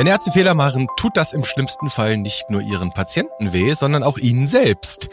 [0.00, 4.02] Wenn Ärzte Fehler machen, tut das im schlimmsten Fall nicht nur ihren Patienten weh, sondern
[4.02, 5.10] auch ihnen selbst.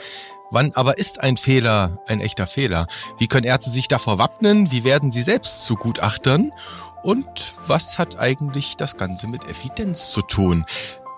[0.50, 2.88] Wann aber ist ein Fehler ein echter Fehler?
[3.18, 4.71] Wie können Ärzte sich davor wappnen?
[4.71, 6.54] Wie werden sie selbst zu Gutachtern?
[7.04, 10.63] Und was hat eigentlich das Ganze mit Evidenz zu tun?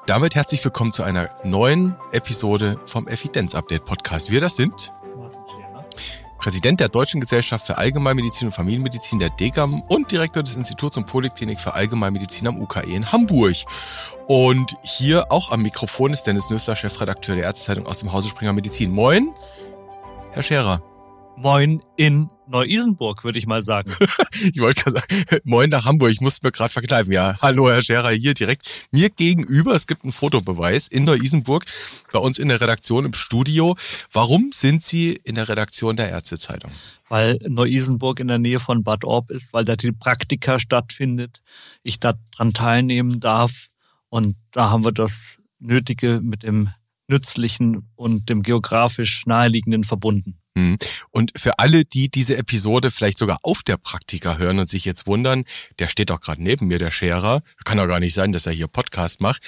[0.08, 4.32] Damit herzlich willkommen zu einer neuen Episode vom Evidenz Update Podcast.
[4.32, 4.94] Wir das sind
[6.40, 11.06] Präsident der Deutschen Gesellschaft für Allgemeinmedizin und Familienmedizin der DGAM und Direktor des Instituts und
[11.06, 13.56] Poliklinik für Allgemeinmedizin am UKE in Hamburg.
[14.26, 18.54] Und hier auch am Mikrofon ist Dennis Nössler, Chefredakteur der Ärztezeitung aus dem Hause Springer
[18.54, 18.92] Medizin.
[18.92, 19.34] Moin,
[20.32, 20.82] Herr Scherer.
[21.42, 23.96] Moin in Neu-Isenburg, würde ich mal sagen.
[24.54, 27.14] ich wollte gerade sagen, moin nach Hamburg, ich musste mir gerade verkneifen.
[27.14, 29.74] Ja, hallo Herr Scherer, hier direkt mir gegenüber.
[29.74, 31.66] Es gibt einen Fotobeweis in Neu-Isenburg,
[32.12, 33.78] bei uns in der Redaktion im Studio.
[34.12, 36.72] Warum sind Sie in der Redaktion der Ärztezeitung?
[37.08, 41.42] Weil Neu-Isenburg in der Nähe von Bad Orb ist, weil da die Praktika stattfindet,
[41.84, 43.70] ich daran teilnehmen darf
[44.10, 46.70] und da haben wir das Nötige mit dem
[47.08, 50.38] Nützlichen und dem geografisch Naheliegenden verbunden.
[50.60, 50.78] Mhm.
[51.12, 55.08] Und für alle, die diese Episode vielleicht sogar auf der Praktika hören und sich jetzt
[55.08, 55.46] wundern,
[55.80, 58.54] der steht doch gerade neben mir, der Scherer, kann doch gar nicht sein, dass er
[58.54, 59.42] hier Podcast macht,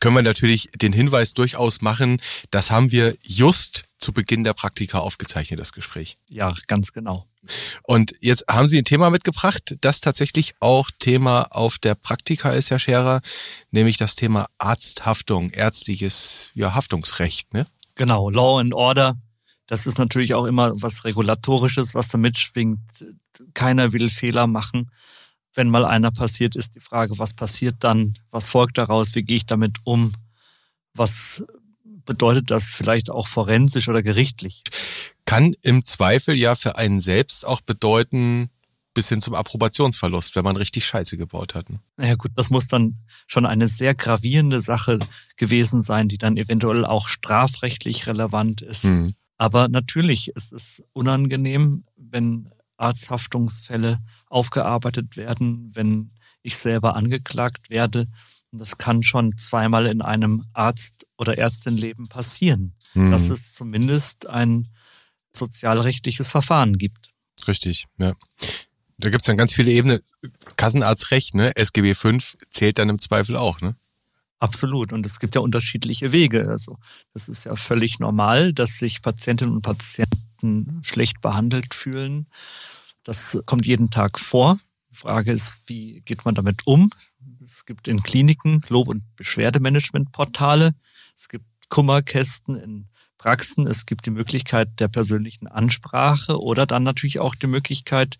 [0.00, 4.98] können wir natürlich den Hinweis durchaus machen, das haben wir just zu Beginn der Praktika
[4.98, 6.16] aufgezeichnet, das Gespräch.
[6.28, 7.26] Ja, ganz genau.
[7.82, 12.70] Und jetzt haben Sie ein Thema mitgebracht, das tatsächlich auch Thema auf der Praktika ist,
[12.70, 13.20] Herr Scherer,
[13.70, 17.52] nämlich das Thema Arzthaftung, ärztliches ja, Haftungsrecht.
[17.54, 17.66] Ne?
[17.94, 19.16] Genau, Law and Order
[19.68, 22.80] das ist natürlich auch immer was Regulatorisches, was da mitschwingt.
[23.54, 24.90] Keiner will Fehler machen.
[25.54, 28.16] Wenn mal einer passiert, ist die Frage, was passiert dann?
[28.30, 29.14] Was folgt daraus?
[29.14, 30.14] Wie gehe ich damit um?
[30.94, 31.42] Was
[31.84, 34.62] bedeutet das vielleicht auch forensisch oder gerichtlich?
[35.26, 38.48] Kann im Zweifel ja für einen selbst auch bedeuten,
[38.94, 41.68] bis hin zum Approbationsverlust, wenn man richtig Scheiße gebaut hat.
[41.68, 41.80] Ne?
[41.98, 42.96] Naja gut, das muss dann
[43.26, 44.98] schon eine sehr gravierende Sache
[45.36, 48.84] gewesen sein, die dann eventuell auch strafrechtlich relevant ist.
[48.84, 49.14] Mhm.
[49.38, 56.10] Aber natürlich ist es unangenehm, wenn Arzthaftungsfälle aufgearbeitet werden, wenn
[56.42, 58.06] ich selber angeklagt werde.
[58.50, 63.10] Und das kann schon zweimal in einem Arzt- oder Ärztinleben passieren, mhm.
[63.10, 64.68] dass es zumindest ein
[65.32, 67.12] sozialrechtliches Verfahren gibt.
[67.46, 68.14] Richtig, ja.
[68.96, 70.00] Da gibt es dann ganz viele Ebenen.
[70.56, 71.54] Kassenarztrecht, ne?
[71.54, 72.16] SGB V
[72.50, 73.76] zählt dann im Zweifel auch, ne?
[74.40, 74.92] Absolut.
[74.92, 76.48] Und es gibt ja unterschiedliche Wege.
[76.48, 76.78] Also
[77.12, 82.26] das ist ja völlig normal, dass sich Patientinnen und Patienten schlecht behandelt fühlen.
[83.02, 84.58] Das kommt jeden Tag vor.
[84.90, 86.90] Die Frage ist, wie geht man damit um?
[87.44, 90.74] Es gibt in Kliniken Lob- und Beschwerdemanagementportale.
[91.16, 93.66] Es gibt Kummerkästen in Praxen.
[93.66, 98.16] Es gibt die Möglichkeit der persönlichen Ansprache oder dann natürlich auch die Möglichkeit,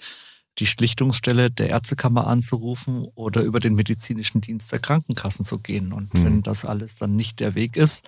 [0.58, 5.92] die Schlichtungsstelle der Ärztekammer anzurufen oder über den medizinischen Dienst der Krankenkassen zu gehen.
[5.92, 6.24] Und mhm.
[6.24, 8.04] wenn das alles dann nicht der Weg ist,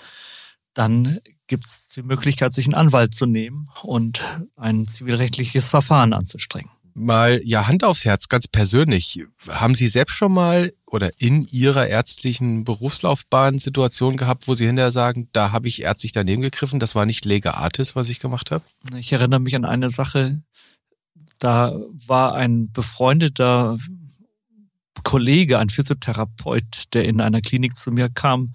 [0.74, 4.22] dann gibt es die Möglichkeit, sich einen Anwalt zu nehmen und
[4.56, 6.70] ein zivilrechtliches Verfahren anzustrengen.
[6.94, 9.24] Mal ja Hand aufs Herz, ganz persönlich.
[9.48, 14.92] Haben Sie selbst schon mal oder in Ihrer ärztlichen Berufslaufbahn Situationen gehabt, wo Sie hinterher
[14.92, 18.50] sagen, da habe ich ärztlich daneben gegriffen, das war nicht Lega Artis, was ich gemacht
[18.50, 18.64] habe?
[18.96, 20.42] Ich erinnere mich an eine Sache,
[21.40, 21.74] da
[22.06, 23.76] war ein befreundeter
[25.02, 28.54] Kollege, ein Physiotherapeut, der in einer Klinik zu mir kam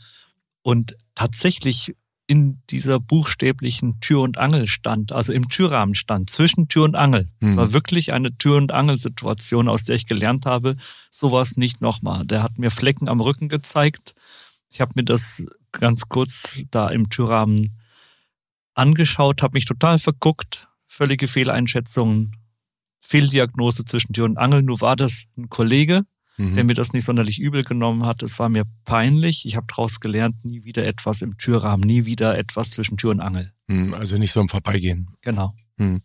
[0.62, 1.94] und tatsächlich
[2.28, 7.30] in dieser buchstäblichen Tür- und Angel stand, also im Türrahmen stand, zwischen Tür und Angel.
[7.40, 7.58] Es mhm.
[7.58, 10.76] war wirklich eine Tür- und Angel-Situation, aus der ich gelernt habe,
[11.12, 12.26] sowas nicht nochmal.
[12.26, 14.14] Der hat mir Flecken am Rücken gezeigt.
[14.72, 17.80] Ich habe mir das ganz kurz da im Türrahmen
[18.74, 22.45] angeschaut, habe mich total verguckt, völlige Fehleinschätzungen
[23.06, 24.62] Fehldiagnose zwischen Tür und Angel.
[24.62, 26.04] Nur war das ein Kollege,
[26.38, 26.56] mhm.
[26.56, 28.24] der mir das nicht sonderlich übel genommen hat.
[28.24, 29.46] Es war mir peinlich.
[29.46, 33.20] Ich habe daraus gelernt, nie wieder etwas im Türrahmen, nie wieder etwas zwischen Tür und
[33.22, 33.52] Angel.
[33.68, 35.10] Mhm, also nicht so im Vorbeigehen.
[35.22, 35.54] Genau.
[35.78, 36.02] Mhm.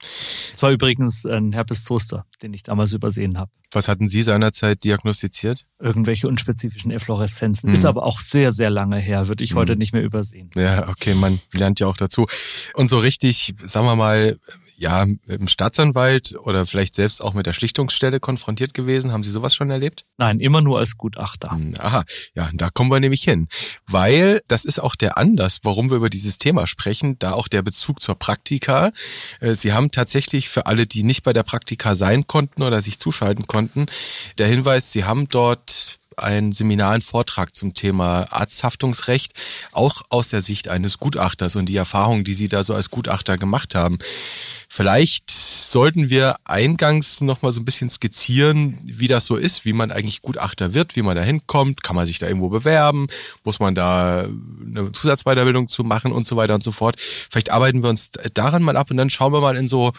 [0.52, 3.53] Es war übrigens ein Herpes Zoster, den ich damals übersehen habe.
[3.70, 5.66] Was hatten Sie seinerzeit diagnostiziert?
[5.78, 7.68] Irgendwelche unspezifischen Effloreszenzen.
[7.68, 7.74] Mhm.
[7.74, 9.58] Ist aber auch sehr, sehr lange her, würde ich mhm.
[9.58, 10.50] heute nicht mehr übersehen.
[10.56, 12.26] Ja, okay, man lernt ja auch dazu.
[12.74, 14.38] Und so richtig, sagen wir mal,
[14.80, 19.12] ja, mit dem Staatsanwalt oder vielleicht selbst auch mit der Schlichtungsstelle konfrontiert gewesen?
[19.12, 20.06] Haben Sie sowas schon erlebt?
[20.16, 21.50] Nein, immer nur als Gutachter.
[21.50, 22.04] Hm, aha,
[22.34, 23.48] ja, da kommen wir nämlich hin.
[23.86, 27.62] Weil das ist auch der Anlass, warum wir über dieses Thema sprechen, da auch der
[27.62, 28.92] Bezug zur Praktika.
[29.41, 32.98] Äh, Sie haben tatsächlich für alle, die nicht bei der Praktika sein konnten oder sich
[32.98, 33.86] zuschalten konnten,
[34.38, 39.32] der Hinweis, Sie haben dort ein Seminar, einen Vortrag zum Thema Arzthaftungsrecht,
[39.72, 43.38] auch aus der Sicht eines Gutachters und die Erfahrungen, die Sie da so als Gutachter
[43.38, 43.98] gemacht haben.
[44.68, 49.72] Vielleicht sollten wir eingangs noch mal so ein bisschen skizzieren, wie das so ist, wie
[49.72, 53.08] man eigentlich Gutachter wird, wie man da hinkommt, kann man sich da irgendwo bewerben,
[53.42, 54.26] muss man da
[54.64, 56.96] eine Zusatzweiterbildung zu machen und so weiter und so fort.
[56.98, 59.92] Vielleicht arbeiten wir uns daran mal ab und dann schauen wir mal in so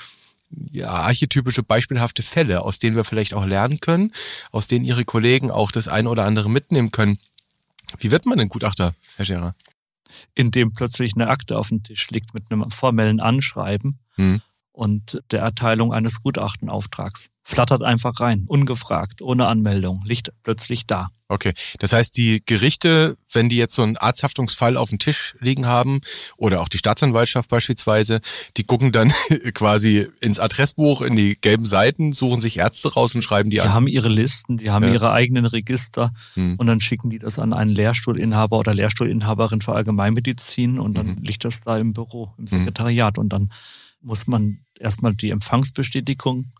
[0.71, 4.11] ja, archetypische, beispielhafte Fälle, aus denen wir vielleicht auch lernen können,
[4.51, 7.19] aus denen Ihre Kollegen auch das eine oder andere mitnehmen können.
[7.97, 9.55] Wie wird man denn Gutachter, Herr Scherer?
[10.35, 13.99] Indem plötzlich eine Akte auf dem Tisch liegt mit einem formellen Anschreiben.
[14.15, 14.41] Hm
[14.81, 17.27] und der Erteilung eines Gutachtenauftrags.
[17.43, 21.11] Flattert einfach rein, ungefragt, ohne Anmeldung, liegt plötzlich da.
[21.27, 25.67] Okay, das heißt, die Gerichte, wenn die jetzt so einen Arzthaftungsfall auf dem Tisch liegen
[25.67, 26.01] haben
[26.35, 28.21] oder auch die Staatsanwaltschaft beispielsweise,
[28.57, 29.13] die gucken dann
[29.53, 33.61] quasi ins Adressbuch, in die gelben Seiten, suchen sich Ärzte raus und schreiben die, die
[33.61, 33.67] an.
[33.67, 34.93] Die haben ihre Listen, die haben ja.
[34.93, 36.55] ihre eigenen Register hm.
[36.57, 41.23] und dann schicken die das an einen Lehrstuhlinhaber oder Lehrstuhlinhaberin für Allgemeinmedizin und dann hm.
[41.23, 42.47] liegt das da im Büro, im hm.
[42.47, 43.21] Sekretariat hm.
[43.21, 43.49] und dann
[44.01, 46.51] muss man erstmal die Empfangsbestätigung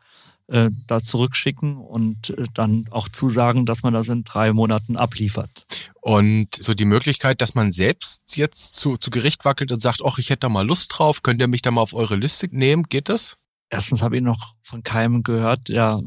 [0.48, 5.66] äh, da zurückschicken und äh, dann auch zusagen, dass man das in drei Monaten abliefert.
[6.02, 10.18] Und so die Möglichkeit, dass man selbst jetzt zu, zu Gericht wackelt und sagt, ach,
[10.18, 12.84] ich hätte da mal Lust drauf, könnt ihr mich da mal auf eure Liste nehmen,
[12.84, 13.38] geht das?
[13.70, 16.02] Erstens habe ich noch von keinem gehört, der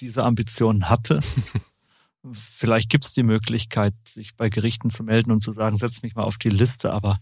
[0.00, 1.20] diese Ambitionen hatte.
[2.32, 6.14] Vielleicht gibt es die Möglichkeit, sich bei Gerichten zu melden und zu sagen, setz mich
[6.14, 7.18] mal auf die Liste, aber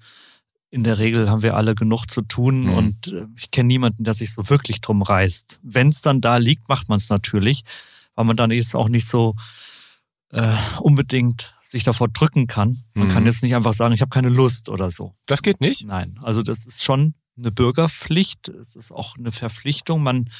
[0.71, 2.75] in der Regel haben wir alle genug zu tun mhm.
[2.75, 5.61] und äh, ich kenne niemanden, der sich so wirklich drum reißt.
[5.63, 7.65] Wenn es dann da liegt, macht man es natürlich,
[8.15, 9.35] weil man dann jetzt auch nicht so
[10.31, 12.79] äh, unbedingt sich davor drücken kann.
[12.95, 13.13] Man mhm.
[13.13, 15.15] kann jetzt nicht einfach sagen, ich habe keine Lust oder so.
[15.27, 15.85] Das geht nicht?
[15.85, 20.03] Nein, also das ist schon eine Bürgerpflicht, es ist auch eine Verpflichtung.
[20.03, 20.31] Man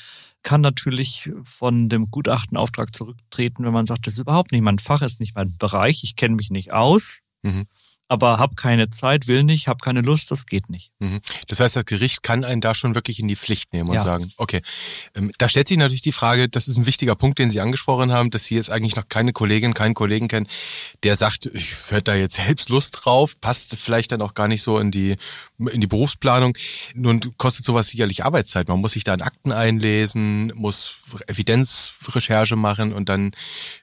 [0.43, 5.03] kann natürlich von dem Gutachtenauftrag zurücktreten, wenn man sagt, das ist überhaupt nicht mein Fach,
[5.03, 7.19] ist nicht mein Bereich, ich kenne mich nicht aus.
[7.43, 7.67] Mhm
[8.11, 10.91] aber habe keine Zeit, will nicht, habe keine Lust, das geht nicht.
[10.99, 11.21] Mhm.
[11.47, 14.01] Das heißt, das Gericht kann einen da schon wirklich in die Pflicht nehmen und ja.
[14.01, 14.63] sagen, okay,
[15.15, 18.11] ähm, da stellt sich natürlich die Frage, das ist ein wichtiger Punkt, den Sie angesprochen
[18.11, 20.49] haben, dass Sie jetzt eigentlich noch keine Kollegin, keinen Kollegen kennen,
[21.05, 24.63] der sagt, ich hätte da jetzt selbst Lust drauf, passt vielleicht dann auch gar nicht
[24.63, 25.15] so in die,
[25.71, 26.59] in die Berufsplanung.
[26.97, 28.67] Nun kostet sowas sicherlich Arbeitszeit.
[28.67, 30.97] Man muss sich da in Akten einlesen, muss
[31.29, 33.31] Evidenzrecherche machen und dann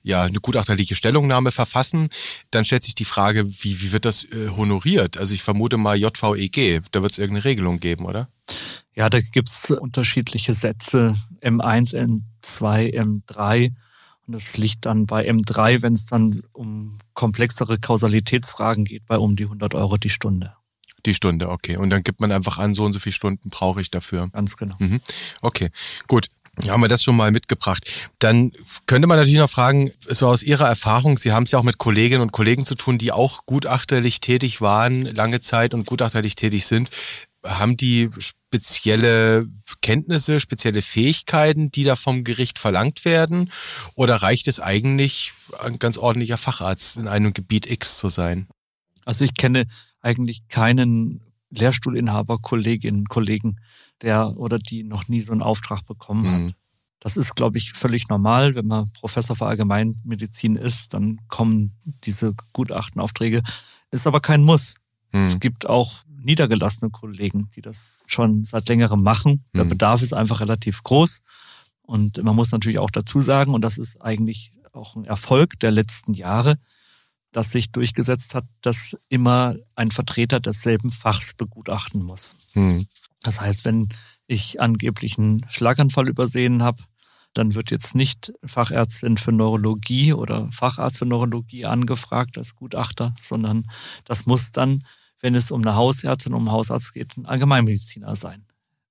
[0.03, 2.09] ja eine gutachterliche Stellungnahme verfassen.
[2.51, 5.17] Dann stellt sich die Frage, wie, wie wird das äh, honoriert?
[5.17, 8.29] Also ich vermute mal JVEG, da wird es irgendeine Regelung geben, oder?
[8.95, 13.71] Ja, da gibt es unterschiedliche Sätze, M1, M2, M3.
[14.25, 19.35] Und das liegt dann bei M3, wenn es dann um komplexere Kausalitätsfragen geht, bei um
[19.35, 20.53] die 100 Euro die Stunde.
[21.05, 21.77] Die Stunde, okay.
[21.77, 24.29] Und dann gibt man einfach an, so und so viele Stunden brauche ich dafür.
[24.33, 24.75] Ganz genau.
[24.79, 24.99] Mhm.
[25.41, 25.69] Okay,
[26.07, 26.27] gut.
[26.63, 27.85] Ja, haben wir das schon mal mitgebracht.
[28.17, 28.51] Dann
[28.87, 31.77] könnte man natürlich noch fragen, so aus Ihrer Erfahrung, Sie haben es ja auch mit
[31.77, 36.65] Kolleginnen und Kollegen zu tun, die auch gutachterlich tätig waren, lange Zeit und gutachterlich tätig
[36.65, 36.89] sind.
[37.45, 39.47] Haben die spezielle
[39.81, 43.51] Kenntnisse, spezielle Fähigkeiten, die da vom Gericht verlangt werden?
[43.93, 45.33] Oder reicht es eigentlich,
[45.63, 48.47] ein ganz ordentlicher Facharzt in einem Gebiet X zu sein?
[49.05, 49.65] Also ich kenne
[50.01, 51.21] eigentlich keinen
[51.51, 53.59] Lehrstuhlinhaber, Kolleginnen, Kollegen,
[54.01, 56.47] der oder die noch nie so einen Auftrag bekommen mhm.
[56.47, 56.55] hat.
[56.99, 58.55] Das ist, glaube ich, völlig normal.
[58.55, 61.73] Wenn man Professor für Allgemeinmedizin ist, dann kommen
[62.03, 63.43] diese Gutachtenaufträge.
[63.91, 64.75] Ist aber kein Muss.
[65.11, 65.21] Mhm.
[65.21, 69.45] Es gibt auch niedergelassene Kollegen, die das schon seit längerem machen.
[69.55, 69.69] Der mhm.
[69.69, 71.21] Bedarf ist einfach relativ groß.
[71.83, 75.71] Und man muss natürlich auch dazu sagen, und das ist eigentlich auch ein Erfolg der
[75.71, 76.57] letzten Jahre,
[77.31, 82.35] dass sich durchgesetzt hat, dass immer ein Vertreter desselben Fachs begutachten muss.
[82.53, 82.87] Mhm.
[83.23, 83.89] Das heißt, wenn
[84.27, 86.83] ich angeblich einen Schlaganfall übersehen habe,
[87.33, 93.69] dann wird jetzt nicht Fachärztin für Neurologie oder Facharzt für Neurologie angefragt als Gutachter, sondern
[94.05, 94.83] das muss dann,
[95.21, 98.45] wenn es um eine Hausärztin, um einen Hausarzt geht, ein Allgemeinmediziner sein,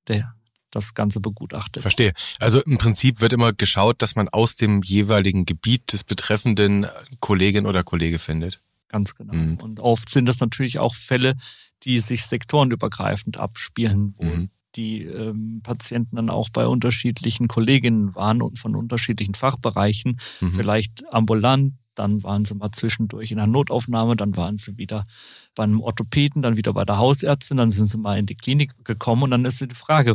[0.06, 0.32] der
[0.70, 1.82] das Ganze begutachtet.
[1.82, 2.12] Verstehe.
[2.38, 6.86] Also im Prinzip wird immer geschaut, dass man aus dem jeweiligen Gebiet des betreffenden
[7.20, 8.60] Kollegin oder Kollege findet.
[8.88, 9.34] Ganz genau.
[9.34, 9.56] Mhm.
[9.56, 11.34] Und oft sind das natürlich auch Fälle,
[11.82, 14.50] die sich sektorenübergreifend abspielen, wo mhm.
[14.76, 20.54] die ähm, Patienten dann auch bei unterschiedlichen Kolleginnen waren und von unterschiedlichen Fachbereichen, mhm.
[20.54, 25.06] vielleicht ambulant, dann waren sie mal zwischendurch in der Notaufnahme, dann waren sie wieder
[25.54, 28.84] bei einem Orthopäden, dann wieder bei der Hausärztin, dann sind sie mal in die Klinik
[28.84, 30.14] gekommen und dann ist die Frage,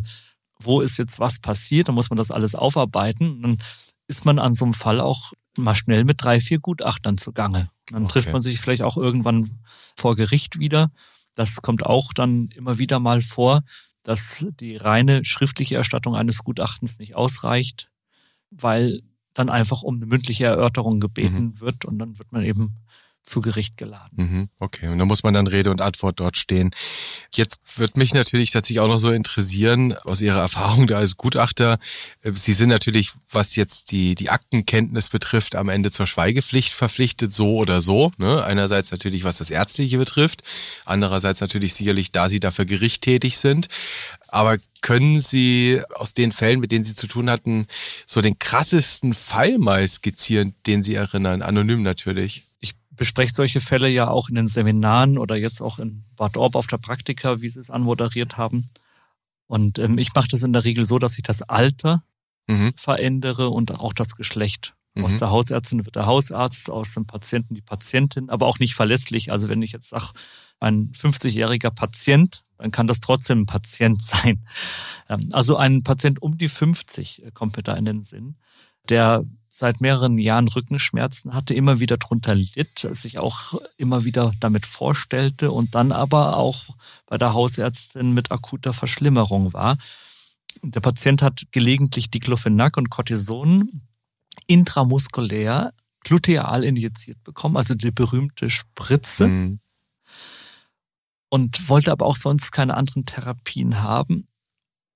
[0.59, 3.31] wo ist jetzt was passiert, dann muss man das alles aufarbeiten.
[3.31, 3.57] Und dann
[4.11, 7.69] ist man an so einem Fall auch mal schnell mit drei, vier Gutachtern zugange.
[7.87, 8.11] Dann okay.
[8.11, 9.61] trifft man sich vielleicht auch irgendwann
[9.97, 10.91] vor Gericht wieder.
[11.33, 13.61] Das kommt auch dann immer wieder mal vor,
[14.03, 17.89] dass die reine schriftliche Erstattung eines Gutachtens nicht ausreicht,
[18.49, 19.01] weil
[19.33, 21.59] dann einfach um eine mündliche Erörterung gebeten mhm.
[21.61, 22.75] wird und dann wird man eben
[23.23, 24.15] zu Gericht geladen.
[24.15, 26.71] Mhm, okay, und da muss man dann Rede und Antwort dort stehen.
[27.33, 31.77] Jetzt wird mich natürlich tatsächlich auch noch so interessieren, aus Ihrer Erfahrung da als Gutachter.
[32.23, 37.31] Äh, Sie sind natürlich, was jetzt die, die Aktenkenntnis betrifft, am Ende zur Schweigepflicht verpflichtet,
[37.33, 38.11] so oder so.
[38.17, 38.43] Ne?
[38.43, 40.43] Einerseits natürlich, was das Ärztliche betrifft,
[40.85, 43.67] andererseits natürlich sicherlich, da Sie dafür Gericht tätig sind.
[44.27, 47.67] Aber können Sie aus den Fällen, mit denen Sie zu tun hatten,
[48.07, 51.43] so den krassesten Fall mal skizzieren, den Sie erinnern?
[51.43, 52.50] Anonym natürlich
[53.01, 56.67] bespreche solche Fälle ja auch in den Seminaren oder jetzt auch in Bad Orb auf
[56.67, 58.67] der Praktika, wie Sie es anmoderiert haben.
[59.47, 62.03] Und ähm, ich mache das in der Regel so, dass ich das Alter
[62.47, 62.73] mhm.
[62.77, 64.75] verändere und auch das Geschlecht.
[64.93, 65.05] Mhm.
[65.05, 69.31] Aus der Hausärztin wird der Hausarzt, aus dem Patienten die Patientin, aber auch nicht verlässlich.
[69.31, 70.11] Also wenn ich jetzt sage,
[70.59, 74.45] ein 50-jähriger Patient, dann kann das trotzdem ein Patient sein.
[75.09, 78.35] Ähm, also ein Patient um die 50 äh, kommt mir da in den Sinn,
[78.89, 84.65] der seit mehreren Jahren Rückenschmerzen hatte, immer wieder drunter litt, sich auch immer wieder damit
[84.65, 86.69] vorstellte und dann aber auch
[87.05, 89.77] bei der Hausärztin mit akuter Verschlimmerung war.
[90.61, 93.81] Der Patient hat gelegentlich Diclofenac und Cortison
[94.47, 95.73] intramuskulär
[96.05, 99.27] gluteal injiziert bekommen, also die berühmte Spritze.
[99.27, 99.59] Mhm.
[101.27, 104.27] Und wollte aber auch sonst keine anderen Therapien haben.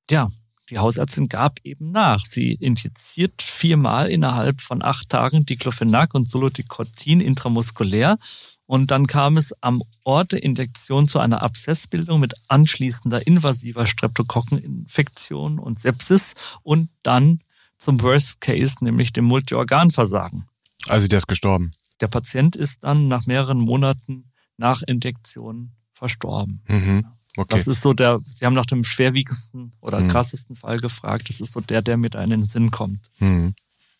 [0.10, 0.30] Ja,
[0.70, 2.26] die Hausärztin gab eben nach.
[2.26, 8.18] Sie injiziert viermal innerhalb von acht Tagen Diclofenac und Solodicotin intramuskulär.
[8.66, 15.60] Und dann kam es am Ort der Injektion zu einer Abszessbildung mit anschließender invasiver Streptokokkeninfektion
[15.60, 17.42] und Sepsis und dann
[17.78, 20.48] zum Worst Case, nämlich dem Multiorganversagen.
[20.88, 21.72] Also der ist gestorben.
[22.02, 26.64] Der Patient ist dann nach mehreren Monaten nach Injektion verstorben.
[26.68, 27.06] Mhm.
[27.38, 27.58] Okay.
[27.58, 30.08] Das ist so der, Sie haben nach dem schwerwiegendsten oder hm.
[30.08, 31.30] krassesten Fall gefragt.
[31.30, 33.10] Das ist so der, der mit einem Sinn kommt.
[33.18, 33.54] Hm.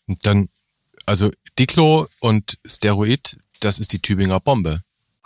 [0.06, 0.48] Und dann,
[1.04, 4.80] also Diklo und Steroid, das ist die Tübinger Bombe.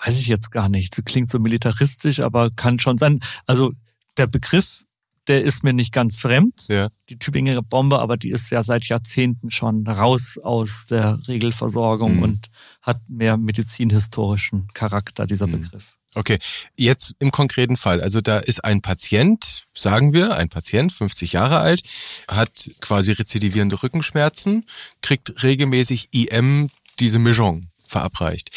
[0.05, 0.97] Weiß ich jetzt gar nicht.
[0.97, 3.21] Das klingt so militaristisch, aber kann schon sein.
[3.47, 3.73] Also
[4.17, 4.85] der Begriff,
[5.27, 6.67] der ist mir nicht ganz fremd.
[6.69, 6.89] Ja.
[7.09, 12.23] Die Tübinger Bombe, aber die ist ja seit Jahrzehnten schon raus aus der Regelversorgung hm.
[12.23, 12.47] und
[12.83, 15.61] hat mehr medizinhistorischen Charakter, dieser hm.
[15.61, 16.00] Begriff.
[16.17, 16.39] Okay,
[16.77, 18.01] jetzt im konkreten Fall.
[18.01, 21.85] Also da ist ein Patient, sagen wir, ein Patient, 50 Jahre alt,
[22.29, 24.67] hat quasi rezidivierende Rückenschmerzen,
[25.03, 28.51] kriegt regelmäßig IM diese Mischung verabreicht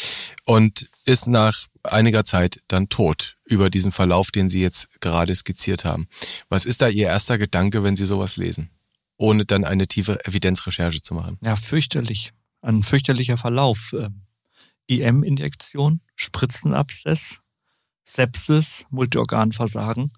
[0.44, 5.84] und ist nach einiger Zeit dann tot über diesen Verlauf, den Sie jetzt gerade skizziert
[5.84, 6.08] haben.
[6.48, 8.70] Was ist da Ihr erster Gedanke, wenn Sie sowas lesen,
[9.16, 11.38] ohne dann eine tiefe Evidenzrecherche zu machen?
[11.42, 12.32] Ja, fürchterlich.
[12.62, 13.94] Ein fürchterlicher Verlauf.
[13.96, 14.22] Ähm,
[14.86, 17.40] IM-Injektion, Spritzenabszess,
[18.04, 20.12] Sepsis, Multiorganversagen.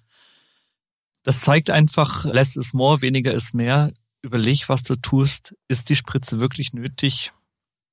[1.23, 3.93] Das zeigt einfach, less is more, weniger ist mehr.
[4.23, 5.55] Überleg, was du tust.
[5.69, 7.31] Ist die Spritze wirklich nötig?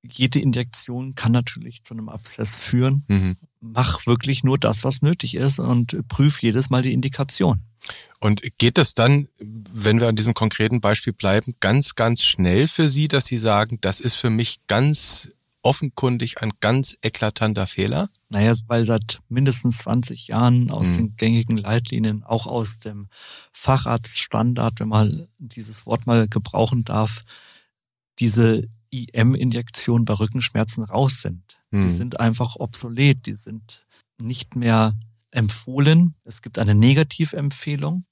[0.02, 3.04] Jede Injektion kann natürlich zu einem Abszess führen.
[3.08, 3.36] Mhm.
[3.60, 7.62] Mach wirklich nur das, was nötig ist und prüf jedes Mal die Indikation.
[8.20, 12.88] Und geht es dann, wenn wir an diesem konkreten Beispiel bleiben, ganz, ganz schnell für
[12.88, 15.28] Sie, dass Sie sagen, das ist für mich ganz
[15.64, 18.08] offenkundig ein ganz eklatanter Fehler?
[18.30, 20.96] Naja, weil seit mindestens 20 Jahren aus mhm.
[20.96, 23.08] den gängigen Leitlinien, auch aus dem
[23.52, 27.24] Facharztstandard, wenn man dieses Wort mal gebrauchen darf,
[28.18, 31.58] diese IM-Injektionen bei Rückenschmerzen raus sind.
[31.70, 31.86] Mhm.
[31.86, 33.86] Die sind einfach obsolet, die sind
[34.20, 34.94] nicht mehr
[35.30, 36.14] empfohlen.
[36.24, 38.04] Es gibt eine Negativempfehlung,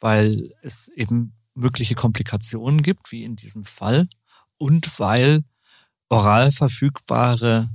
[0.00, 4.08] weil es eben mögliche Komplikationen gibt, wie in diesem Fall,
[4.58, 5.42] und weil
[6.08, 7.68] oral verfügbare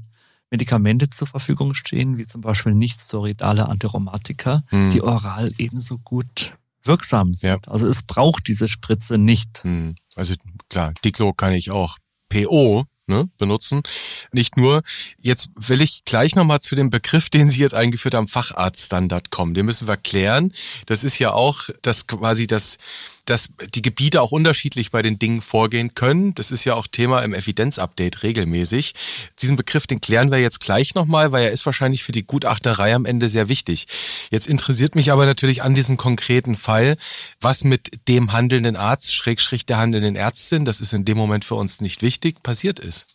[0.50, 4.92] Medikamente zur Verfügung stehen, wie zum Beispiel nicht-steroidale Antiromatika, hm.
[4.92, 7.66] die oral ebenso gut wirksam sind.
[7.66, 7.72] Ja.
[7.72, 9.64] Also es braucht diese Spritze nicht.
[9.64, 9.96] Hm.
[10.16, 10.34] Also
[10.70, 11.98] klar, Diclo kann ich auch
[12.30, 13.84] PO ne, benutzen.
[14.32, 14.84] Nicht nur,
[15.20, 19.54] jetzt will ich gleich nochmal zu dem Begriff, den Sie jetzt eingeführt haben, Facharztstandard kommen.
[19.54, 20.52] Den müssen wir klären.
[20.86, 22.78] Das ist ja auch, dass quasi das,
[23.32, 26.36] dass die Gebiete auch unterschiedlich bei den Dingen vorgehen können.
[26.36, 28.94] Das ist ja auch Thema im Evidenzupdate regelmäßig.
[29.42, 32.94] Diesen Begriff, den klären wir jetzt gleich nochmal, weil er ist wahrscheinlich für die Gutachterei
[32.94, 33.88] am Ende sehr wichtig.
[34.32, 36.98] Jetzt interessiert mich aber natürlich an diesem konkreten Fall,
[37.40, 41.56] was mit dem handelnden Arzt, Schrägstrich der handelnden Ärztin, das ist in dem Moment für
[41.56, 43.08] uns nicht wichtig, passiert ist.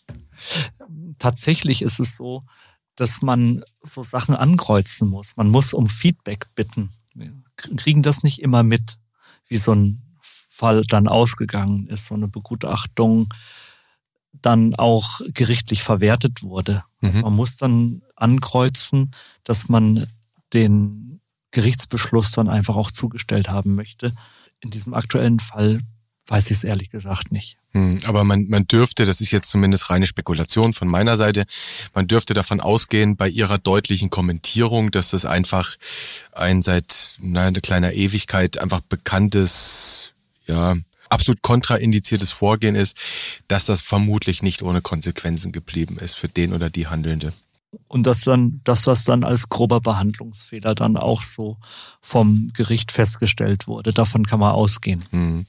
[1.19, 2.43] Tatsächlich ist es so,
[2.95, 5.37] dass man so Sachen ankreuzen muss.
[5.37, 6.89] Man muss um Feedback bitten.
[7.15, 7.33] Wir
[7.77, 8.97] kriegen das nicht immer mit,
[9.49, 10.06] wie so ein
[10.57, 13.33] Fall dann ausgegangen ist, so eine Begutachtung
[14.33, 16.83] dann auch gerichtlich verwertet wurde.
[17.03, 17.25] Also mhm.
[17.25, 19.11] man muss dann ankreuzen,
[19.45, 20.07] dass man
[20.53, 21.21] den
[21.51, 24.13] Gerichtsbeschluss dann einfach auch zugestellt haben möchte.
[24.61, 25.81] In diesem aktuellen Fall
[26.29, 27.57] weiß ich es ehrlich gesagt nicht.
[27.71, 31.45] Hm, aber man, man dürfte, das ist jetzt zumindest reine Spekulation von meiner Seite,
[31.95, 35.77] man dürfte davon ausgehen, bei ihrer deutlichen Kommentierung, dass das einfach
[36.33, 40.13] ein seit na, eine kleiner Ewigkeit einfach bekanntes,
[40.47, 40.75] ja,
[41.09, 42.97] absolut kontraindiziertes Vorgehen ist,
[43.49, 47.33] dass das vermutlich nicht ohne Konsequenzen geblieben ist für den oder die Handelnde.
[47.89, 51.59] Und dass dann, dass das dann als grober Behandlungsfehler dann auch so
[52.01, 53.93] vom Gericht festgestellt wurde.
[53.93, 55.05] Davon kann man ausgehen.
[55.11, 55.47] Hm.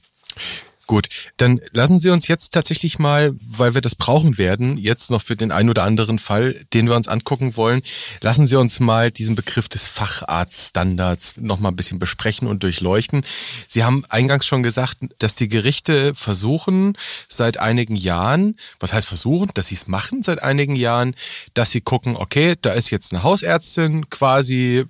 [0.88, 5.20] Gut, dann lassen Sie uns jetzt tatsächlich mal, weil wir das brauchen werden, jetzt noch
[5.20, 7.82] für den einen oder anderen Fall, den wir uns angucken wollen,
[8.22, 13.22] lassen Sie uns mal diesen Begriff des Facharztstandards noch mal ein bisschen besprechen und durchleuchten.
[13.66, 16.96] Sie haben eingangs schon gesagt, dass die Gerichte versuchen
[17.28, 21.14] seit einigen Jahren, was heißt versuchen, dass sie es machen seit einigen Jahren,
[21.52, 24.86] dass sie gucken, okay, da ist jetzt eine Hausärztin quasi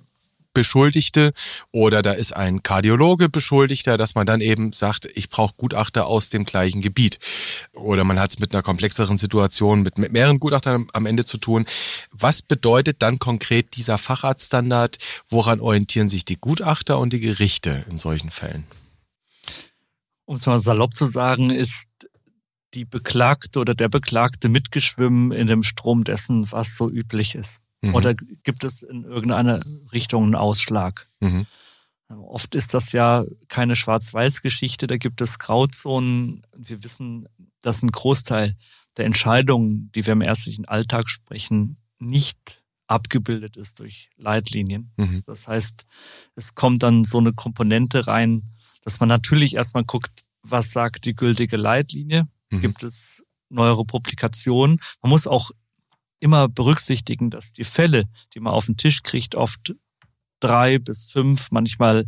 [0.53, 1.31] Beschuldigte
[1.71, 6.29] oder da ist ein Kardiologe Beschuldigter, dass man dann eben sagt, ich brauche Gutachter aus
[6.29, 7.19] dem gleichen Gebiet.
[7.73, 11.37] Oder man hat es mit einer komplexeren Situation mit, mit mehreren Gutachtern am Ende zu
[11.37, 11.65] tun.
[12.11, 14.97] Was bedeutet dann konkret dieser Facharztstandard?
[15.29, 18.65] Woran orientieren sich die Gutachter und die Gerichte in solchen Fällen?
[20.25, 21.87] Um es mal salopp zu sagen, ist
[22.73, 27.61] die Beklagte oder der Beklagte mitgeschwimmen in dem Strom dessen, was so üblich ist.
[27.81, 27.95] Mhm.
[27.95, 29.59] Oder gibt es in irgendeiner
[29.93, 31.09] Richtung einen Ausschlag?
[31.19, 31.45] Mhm.
[32.09, 36.41] Oft ist das ja keine Schwarz-Weiß-Geschichte, da gibt es Grauzonen.
[36.55, 37.27] Wir wissen,
[37.61, 38.55] dass ein Großteil
[38.97, 44.91] der Entscheidungen, die wir im ärztlichen Alltag sprechen, nicht abgebildet ist durch Leitlinien.
[44.97, 45.23] Mhm.
[45.27, 45.85] Das heißt,
[46.35, 48.43] es kommt dann so eine Komponente rein,
[48.81, 52.27] dass man natürlich erstmal guckt, was sagt die gültige Leitlinie?
[52.49, 52.61] Mhm.
[52.61, 54.79] Gibt es neuere Publikationen?
[55.01, 55.51] Man muss auch
[56.19, 59.73] immer berücksichtigen, dass die Fälle, die man auf den Tisch kriegt, oft
[60.39, 62.05] drei bis fünf, manchmal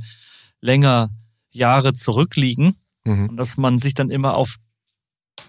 [0.62, 1.10] länger
[1.51, 3.30] Jahre zurückliegen mhm.
[3.30, 4.58] und dass man sich dann immer auf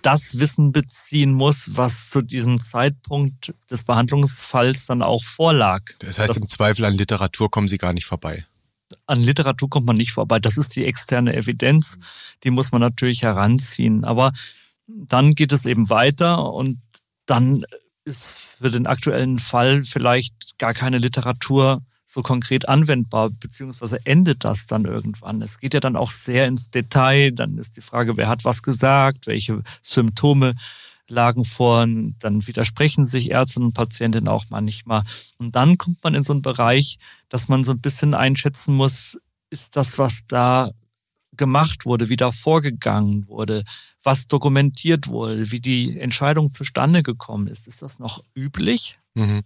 [0.01, 5.83] das Wissen beziehen muss, was zu diesem Zeitpunkt des Behandlungsfalls dann auch vorlag.
[5.99, 8.45] Das heißt, das, im Zweifel an Literatur kommen Sie gar nicht vorbei.
[9.07, 10.39] An Literatur kommt man nicht vorbei.
[10.39, 11.99] Das ist die externe Evidenz,
[12.45, 14.05] die muss man natürlich heranziehen.
[14.05, 14.33] Aber
[14.87, 16.81] dann geht es eben weiter und
[17.27, 17.65] dann
[18.05, 24.67] ist für den aktuellen Fall vielleicht gar keine Literatur so konkret anwendbar, beziehungsweise endet das
[24.67, 25.41] dann irgendwann.
[25.41, 27.33] Es geht ja dann auch sehr ins Detail.
[27.33, 30.55] Dann ist die Frage, wer hat was gesagt, welche Symptome
[31.09, 35.05] lagen vor, dann widersprechen sich Ärzte und Patientinnen auch manchmal.
[35.39, 39.19] Und dann kommt man in so einen Bereich, dass man so ein bisschen einschätzen muss,
[39.51, 40.71] ist das, was da
[41.37, 43.65] gemacht wurde, wie da vorgegangen wurde,
[44.03, 47.69] was dokumentiert wurde, wie die Entscheidung zustande gekommen ist.
[47.69, 48.99] Ist das noch üblich?
[49.15, 49.43] Mhm.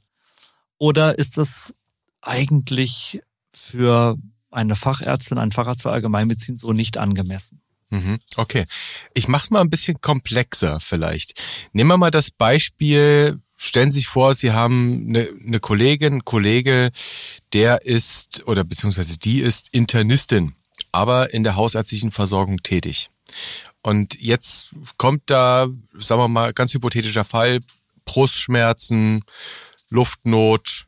[0.79, 1.75] Oder ist das
[2.23, 3.21] eigentlich
[3.53, 4.17] für
[4.51, 7.61] eine Fachärztin, einen Facharzt für Allgemeinmedizin so nicht angemessen?
[7.91, 8.19] Mhm.
[8.37, 8.65] Okay.
[9.15, 11.41] Ich mache mal ein bisschen komplexer vielleicht.
[11.73, 16.91] Nehmen wir mal das Beispiel, stellen Sie sich vor, Sie haben eine, eine Kollegin, Kollege,
[17.53, 20.55] der ist oder beziehungsweise die ist Internistin,
[20.91, 23.11] aber in der hausärztlichen Versorgung tätig.
[23.87, 27.61] Und jetzt kommt da, sagen wir mal, ganz hypothetischer Fall,
[28.05, 29.23] Brustschmerzen,
[29.91, 30.87] Luftnot,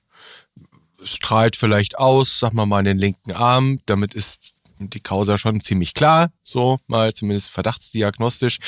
[1.05, 5.61] strahlt vielleicht aus, sag mal mal in den linken Arm, damit ist die Causa schon
[5.61, 8.59] ziemlich klar, so mal zumindest verdachtsdiagnostisch.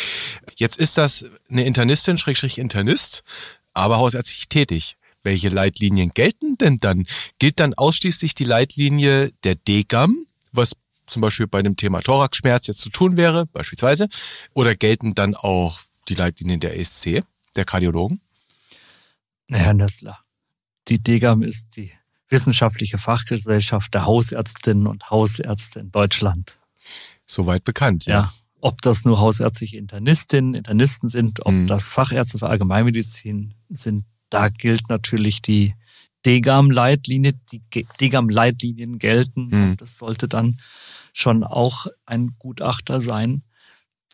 [0.55, 3.25] Jetzt ist das eine Internistin, Schrägstrich Internist,
[3.75, 4.97] aber hausärztlich tätig.
[5.25, 7.05] Welche Leitlinien gelten denn dann?
[7.41, 10.77] Gilt dann ausschließlich die Leitlinie der DGAM, was
[11.11, 14.09] zum Beispiel bei dem Thema Thoraxschmerz jetzt zu tun wäre, beispielsweise?
[14.55, 17.23] Oder gelten dann auch die Leitlinien der ESC,
[17.57, 18.21] der Kardiologen?
[19.51, 20.21] Herr Nössler,
[20.89, 21.93] die DGAM ist die
[22.29, 26.59] wissenschaftliche Fachgesellschaft der Hausärztinnen und Hausärzte in Deutschland.
[27.27, 28.21] Soweit bekannt, ja.
[28.21, 28.33] ja.
[28.61, 31.67] Ob das nur hausärztliche Internistinnen, Internisten sind, ob mhm.
[31.67, 35.75] das Fachärzte für Allgemeinmedizin sind, da gilt natürlich die
[36.27, 39.49] DGAM-Leitlinie, die DGAM-Leitlinien gelten.
[39.51, 39.77] Mhm.
[39.79, 40.61] Das sollte dann
[41.13, 43.43] schon auch ein Gutachter sein,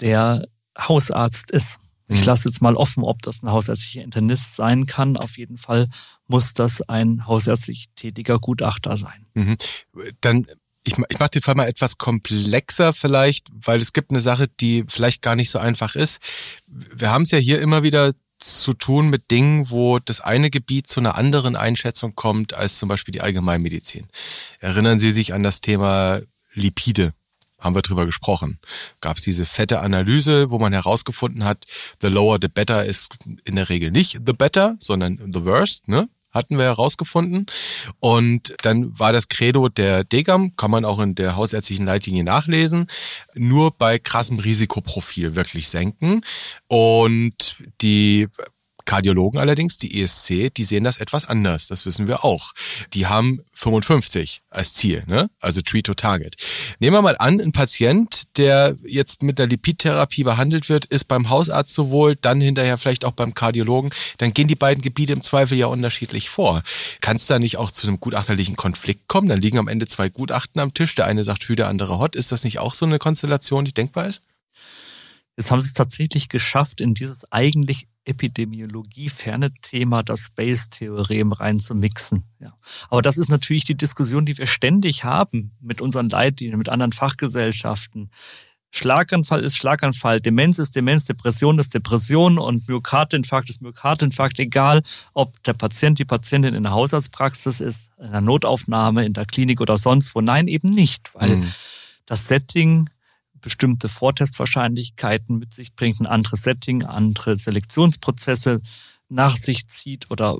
[0.00, 0.46] der
[0.78, 1.78] Hausarzt ist.
[2.08, 2.26] Ich mhm.
[2.26, 5.16] lasse jetzt mal offen, ob das ein hausärztlicher Internist sein kann.
[5.16, 5.88] Auf jeden Fall
[6.28, 9.26] muss das ein hausärztlich tätiger Gutachter sein.
[9.34, 9.56] Mhm.
[10.20, 10.46] Dann
[10.86, 14.84] ich, ich mache den Fall mal etwas komplexer vielleicht, weil es gibt eine Sache, die
[14.86, 16.20] vielleicht gar nicht so einfach ist.
[16.66, 20.86] Wir haben es ja hier immer wieder zu tun mit Dingen, wo das eine Gebiet
[20.86, 24.06] zu einer anderen Einschätzung kommt als zum Beispiel die Allgemeinmedizin.
[24.60, 26.20] Erinnern Sie sich an das Thema
[26.56, 27.12] Lipide.
[27.58, 28.58] Haben wir drüber gesprochen.
[29.00, 31.64] Gab es diese fette Analyse, wo man herausgefunden hat,
[32.02, 36.08] the lower the better ist in der Regel nicht the better, sondern the worst, ne?
[36.36, 37.46] hatten wir herausgefunden.
[37.98, 42.86] Und dann war das Credo der Degam, kann man auch in der hausärztlichen Leitlinie nachlesen,
[43.34, 46.20] nur bei krassem Risikoprofil wirklich senken.
[46.68, 48.28] Und die
[48.86, 52.52] Kardiologen allerdings, die ESC, die sehen das etwas anders, das wissen wir auch.
[52.94, 55.28] Die haben 55 als Ziel, ne?
[55.40, 56.36] also Treat to Target.
[56.78, 61.28] Nehmen wir mal an, ein Patient, der jetzt mit der Lipidtherapie behandelt wird, ist beim
[61.28, 65.58] Hausarzt sowohl, dann hinterher vielleicht auch beim Kardiologen, dann gehen die beiden Gebiete im Zweifel
[65.58, 66.62] ja unterschiedlich vor.
[67.00, 69.28] Kann es da nicht auch zu einem gutachterlichen Konflikt kommen?
[69.28, 72.16] Dann liegen am Ende zwei Gutachten am Tisch, der eine sagt Hü, der andere Hot.
[72.16, 74.22] Ist das nicht auch so eine Konstellation, die denkbar ist?
[75.36, 82.24] Jetzt haben sie es tatsächlich geschafft, in dieses eigentlich epidemiologieferne Thema, das Space-Theorem reinzumixen.
[82.38, 82.54] Ja.
[82.88, 86.92] Aber das ist natürlich die Diskussion, die wir ständig haben mit unseren Leitlinien, mit anderen
[86.92, 88.10] Fachgesellschaften.
[88.70, 94.82] Schlaganfall ist Schlaganfall, Demenz ist Demenz, Depression ist Depression und Myokardinfarkt ist Myokardinfarkt, egal
[95.14, 99.60] ob der Patient, die Patientin in der Hausarztpraxis ist, in der Notaufnahme, in der Klinik
[99.60, 100.20] oder sonst wo.
[100.20, 101.52] Nein, eben nicht, weil mhm.
[102.04, 102.88] das Setting
[103.40, 108.60] bestimmte Vortestwahrscheinlichkeiten mit sich bringt, ein anderes Setting, andere Selektionsprozesse
[109.08, 110.36] nach sich zieht oder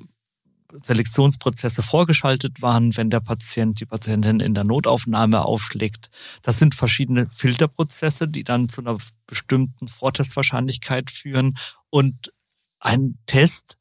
[0.73, 6.11] Selektionsprozesse vorgeschaltet waren, wenn der Patient, die Patientin in der Notaufnahme aufschlägt.
[6.43, 11.57] Das sind verschiedene Filterprozesse, die dann zu einer bestimmten Vortestwahrscheinlichkeit führen
[11.91, 12.33] und
[12.81, 13.79] ein Test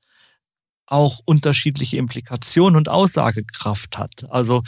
[0.86, 4.30] auch unterschiedliche Implikationen und Aussagekraft hat.
[4.30, 4.62] Also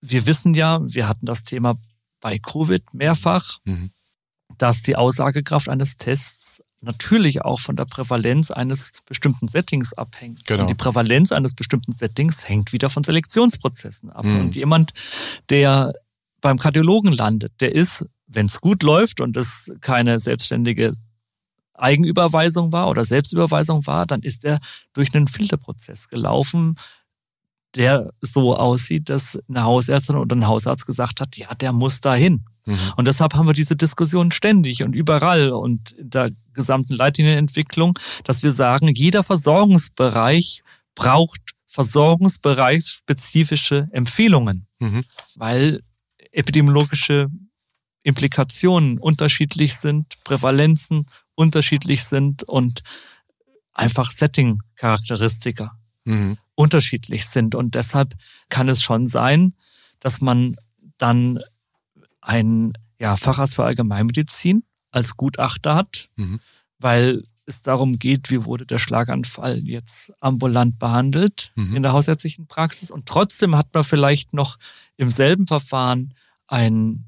[0.00, 1.76] wir wissen ja, wir hatten das Thema
[2.24, 3.90] bei Covid mehrfach, mhm.
[4.56, 10.46] dass die Aussagekraft eines Tests natürlich auch von der Prävalenz eines bestimmten Settings abhängt.
[10.46, 10.62] Genau.
[10.62, 14.24] Und die Prävalenz eines bestimmten Settings hängt wieder von Selektionsprozessen ab.
[14.24, 14.40] Mhm.
[14.40, 14.94] Und jemand,
[15.50, 15.92] der
[16.40, 20.94] beim Kardiologen landet, der ist, wenn es gut läuft und es keine selbstständige
[21.74, 24.60] Eigenüberweisung war oder Selbstüberweisung war, dann ist er
[24.94, 26.76] durch einen Filterprozess gelaufen,
[27.76, 32.44] der so aussieht, dass eine Hausärztin oder ein Hausarzt gesagt hat, ja, der muss dahin.
[32.66, 32.78] Mhm.
[32.96, 38.42] Und deshalb haben wir diese Diskussion ständig und überall und in der gesamten Leitlinienentwicklung, dass
[38.42, 40.62] wir sagen, jeder Versorgungsbereich
[40.94, 45.04] braucht versorgungsbereichsspezifische Empfehlungen, mhm.
[45.34, 45.80] weil
[46.30, 47.28] epidemiologische
[48.04, 52.84] Implikationen unterschiedlich sind, Prävalenzen unterschiedlich sind und
[53.72, 55.76] einfach Setting-Charakteristika.
[56.04, 57.54] Mhm unterschiedlich sind.
[57.54, 58.14] Und deshalb
[58.48, 59.54] kann es schon sein,
[60.00, 60.56] dass man
[60.98, 61.40] dann
[62.20, 66.40] ein ja, Facharzt für Allgemeinmedizin als Gutachter hat, mhm.
[66.78, 71.76] weil es darum geht, wie wurde der Schlaganfall jetzt ambulant behandelt mhm.
[71.76, 72.90] in der hausärztlichen Praxis.
[72.90, 74.56] Und trotzdem hat man vielleicht noch
[74.96, 76.14] im selben Verfahren
[76.46, 77.06] einen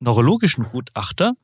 [0.00, 1.34] neurologischen Gutachter,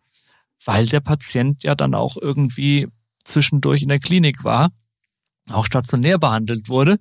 [0.64, 2.88] weil der Patient ja dann auch irgendwie
[3.22, 4.72] zwischendurch in der Klinik war,
[5.50, 6.98] auch stationär behandelt wurde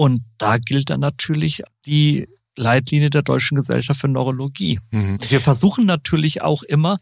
[0.00, 4.80] und da gilt dann natürlich die Leitlinie der Deutschen Gesellschaft für Neurologie.
[4.92, 5.18] Mhm.
[5.28, 6.96] Wir versuchen natürlich auch immer,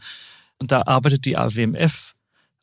[0.59, 2.17] und da arbeitet die AWMF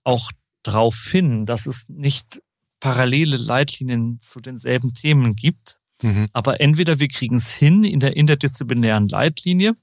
[0.03, 2.41] auch darauf hin, dass es nicht
[2.81, 5.79] parallele Leitlinien zu denselben Themen gibt.
[6.01, 6.27] Mhm.
[6.33, 9.73] Aber entweder wir kriegen es hin in der interdisziplinären Leitlinie,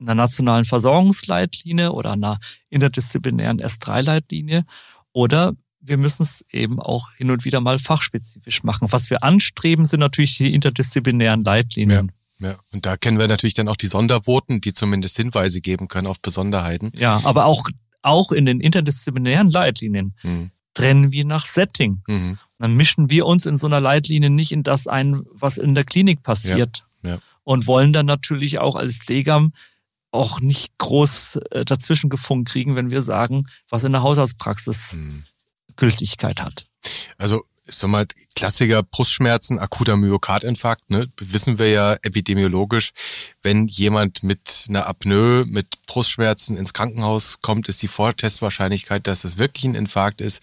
[0.00, 4.66] in der nationalen Versorgungsleitlinie oder einer interdisziplinären S3-Leitlinie,
[5.14, 8.90] oder wir müssen es eben auch hin und wieder mal fachspezifisch machen.
[8.90, 12.12] Was wir anstreben, sind natürlich die interdisziplinären Leitlinien.
[12.40, 12.56] Ja, ja.
[12.72, 16.20] und da kennen wir natürlich dann auch die Sondervoten, die zumindest Hinweise geben können auf
[16.20, 16.90] Besonderheiten.
[16.94, 17.68] Ja, aber auch,
[18.02, 20.50] auch in den interdisziplinären Leitlinien mhm.
[20.74, 22.02] trennen wir nach Setting.
[22.06, 22.38] Mhm.
[22.58, 25.84] Dann mischen wir uns in so einer Leitlinie nicht in das ein, was in der
[25.84, 26.84] Klinik passiert.
[27.02, 27.18] Ja, ja.
[27.44, 29.52] Und wollen dann natürlich auch als Legam
[30.10, 35.24] auch nicht groß äh, dazwischen gefunkt kriegen, wenn wir sagen, was in der Hausarztpraxis mhm.
[35.78, 36.66] Gültigkeit hat.
[37.16, 42.92] Also ich sag mal, Klassiker Brustschmerzen, akuter Myokardinfarkt, ne, wissen wir ja epidemiologisch,
[43.42, 49.38] wenn jemand mit einer Apnoe, mit Brustschmerzen ins Krankenhaus kommt, ist die Vortestwahrscheinlichkeit, dass es
[49.38, 50.42] wirklich ein Infarkt ist,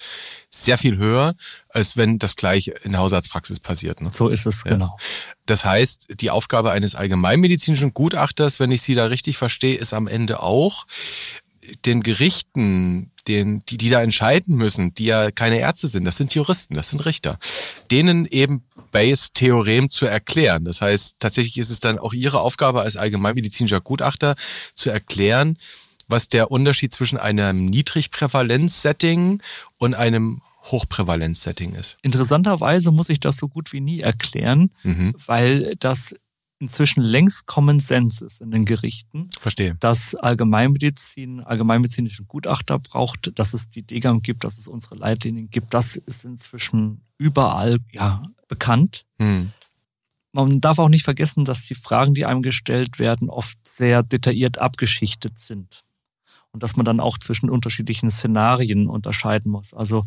[0.52, 1.36] sehr viel höher,
[1.70, 4.02] als wenn das gleich in der Hausarztpraxis passiert.
[4.02, 4.12] Ne?
[4.12, 4.72] So ist es, ja.
[4.72, 4.98] genau.
[5.46, 10.08] Das heißt, die Aufgabe eines allgemeinmedizinischen Gutachters, wenn ich Sie da richtig verstehe, ist am
[10.08, 10.86] Ende auch,
[11.86, 16.34] den Gerichten, den, die, die da entscheiden müssen, die ja keine Ärzte sind, das sind
[16.34, 17.40] Juristen, das sind Richter,
[17.92, 20.66] denen eben Bayes-Theorem zu erklären.
[20.66, 24.36] Das heißt, tatsächlich ist es dann auch ihre Aufgabe als allgemeinmedizinischer Gutachter
[24.74, 25.58] zu erklären,
[26.08, 29.42] was der Unterschied zwischen einem Niedrigprävalenz-Setting
[29.78, 31.98] und einem Hochprävalenz-Setting ist.
[32.02, 35.14] Interessanterweise muss ich das so gut wie nie erklären, mhm.
[35.26, 36.16] weil das
[36.60, 39.30] inzwischen längst Common Sense ist in den Gerichten.
[39.40, 39.76] Verstehe.
[39.80, 45.74] Dass Allgemeinmedizin, allgemeinmedizinischen Gutachter braucht, dass es die DGAM gibt, dass es unsere Leitlinien gibt.
[45.74, 49.06] Das ist inzwischen überall ja bekannt.
[49.20, 49.52] Hm.
[50.32, 54.58] Man darf auch nicht vergessen, dass die Fragen, die einem gestellt werden, oft sehr detailliert
[54.58, 55.86] abgeschichtet sind.
[56.52, 59.74] Und dass man dann auch zwischen unterschiedlichen Szenarien unterscheiden muss.
[59.74, 60.06] Also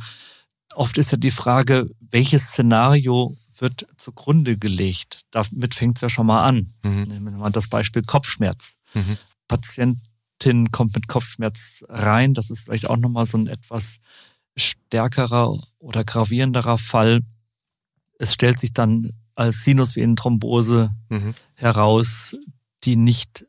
[0.75, 5.23] oft ist ja die Frage, welches Szenario wird zugrunde gelegt?
[5.31, 6.73] Damit fängt es ja schon mal an.
[6.83, 7.03] Mhm.
[7.05, 8.77] Nehmen wir das Beispiel Kopfschmerz.
[8.95, 9.19] Mhm.
[9.49, 12.35] Patientin kommt mit Kopfschmerz rein.
[12.35, 13.99] Das ist vielleicht auch nochmal so ein etwas
[14.57, 17.21] stärkerer oder gravierenderer Fall.
[18.19, 21.35] Es stellt sich dann als Sinusvenenthrombose mhm.
[21.55, 22.37] heraus,
[22.85, 23.47] die nicht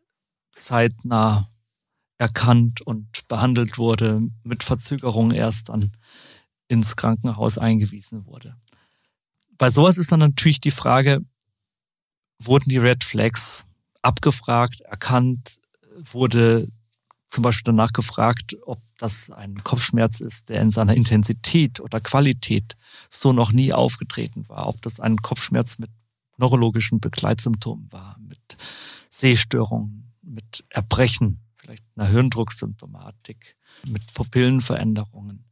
[0.52, 1.50] zeitnah
[2.19, 5.91] erkannt und behandelt wurde, mit Verzögerung erst dann
[6.67, 8.56] ins Krankenhaus eingewiesen wurde.
[9.60, 11.19] Bei sowas ist dann natürlich die Frage,
[12.41, 13.65] wurden die Red Flags
[14.02, 15.60] abgefragt, erkannt,
[15.98, 16.65] wurde
[17.28, 22.78] zum Beispiel danach gefragt, ob das ein Kopfschmerz ist, der in seiner Intensität oder Qualität
[23.10, 25.91] so noch nie aufgetreten war, ob das ein Kopfschmerz mit
[26.38, 28.39] neurologischen Begleitsymptomen war, mit
[29.10, 35.43] Sehstörungen, mit Erbrechen, vielleicht einer Hirndrucksymptomatik, mit Pupillenveränderungen,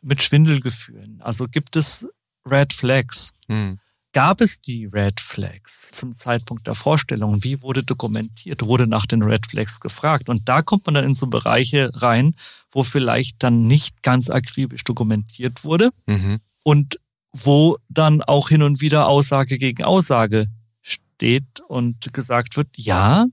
[0.00, 1.20] mit Schwindelgefühlen.
[1.22, 2.06] Also gibt es
[2.50, 3.32] Red Flags.
[3.48, 3.78] Hm.
[4.12, 7.44] Gab es die Red Flags zum Zeitpunkt der Vorstellung?
[7.44, 8.64] Wie wurde dokumentiert?
[8.64, 10.28] Wurde nach den Red Flags gefragt?
[10.28, 12.34] Und da kommt man dann in so Bereiche rein,
[12.70, 16.40] wo vielleicht dann nicht ganz akribisch dokumentiert wurde mhm.
[16.62, 16.98] und
[17.32, 20.46] wo dann auch hin und wieder Aussage gegen Aussage
[20.82, 23.26] steht und gesagt wird, ja,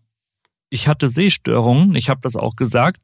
[0.70, 3.02] ich hatte Sehstörungen, ich habe das auch gesagt.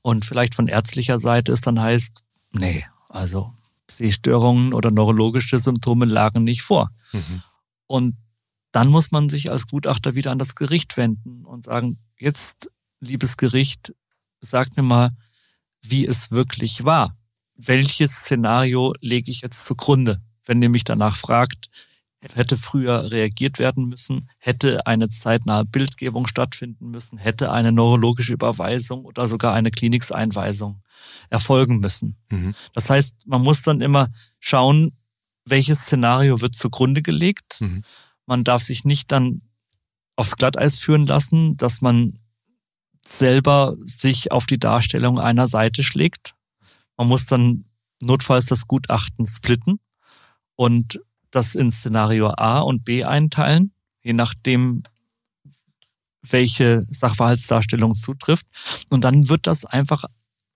[0.00, 3.52] Und vielleicht von ärztlicher Seite es dann heißt, nee, also
[3.90, 6.90] Sehstörungen oder neurologische Symptome lagen nicht vor.
[7.12, 7.42] Mhm.
[7.86, 8.16] Und
[8.72, 12.70] dann muss man sich als Gutachter wieder an das Gericht wenden und sagen, jetzt,
[13.00, 13.94] liebes Gericht,
[14.40, 15.10] sagt mir mal,
[15.80, 17.16] wie es wirklich war.
[17.54, 20.20] Welches Szenario lege ich jetzt zugrunde?
[20.44, 21.68] Wenn ihr mich danach fragt,
[22.32, 29.04] hätte früher reagiert werden müssen, hätte eine zeitnahe Bildgebung stattfinden müssen, hätte eine neurologische Überweisung
[29.04, 30.82] oder sogar eine Klinikseinweisung
[31.30, 32.16] erfolgen müssen.
[32.30, 32.54] Mhm.
[32.72, 34.08] Das heißt, man muss dann immer
[34.40, 34.96] schauen,
[35.44, 37.60] welches Szenario wird zugrunde gelegt.
[37.60, 37.82] Mhm.
[38.26, 39.42] Man darf sich nicht dann
[40.16, 42.18] aufs Glatteis führen lassen, dass man
[43.04, 46.34] selber sich auf die Darstellung einer Seite schlägt.
[46.96, 47.66] Man muss dann
[48.00, 49.78] notfalls das Gutachten splitten
[50.56, 51.00] und
[51.34, 54.82] das in Szenario A und B einteilen, je nachdem,
[56.22, 58.46] welche Sachverhaltsdarstellung zutrifft.
[58.88, 60.04] Und dann wird das einfach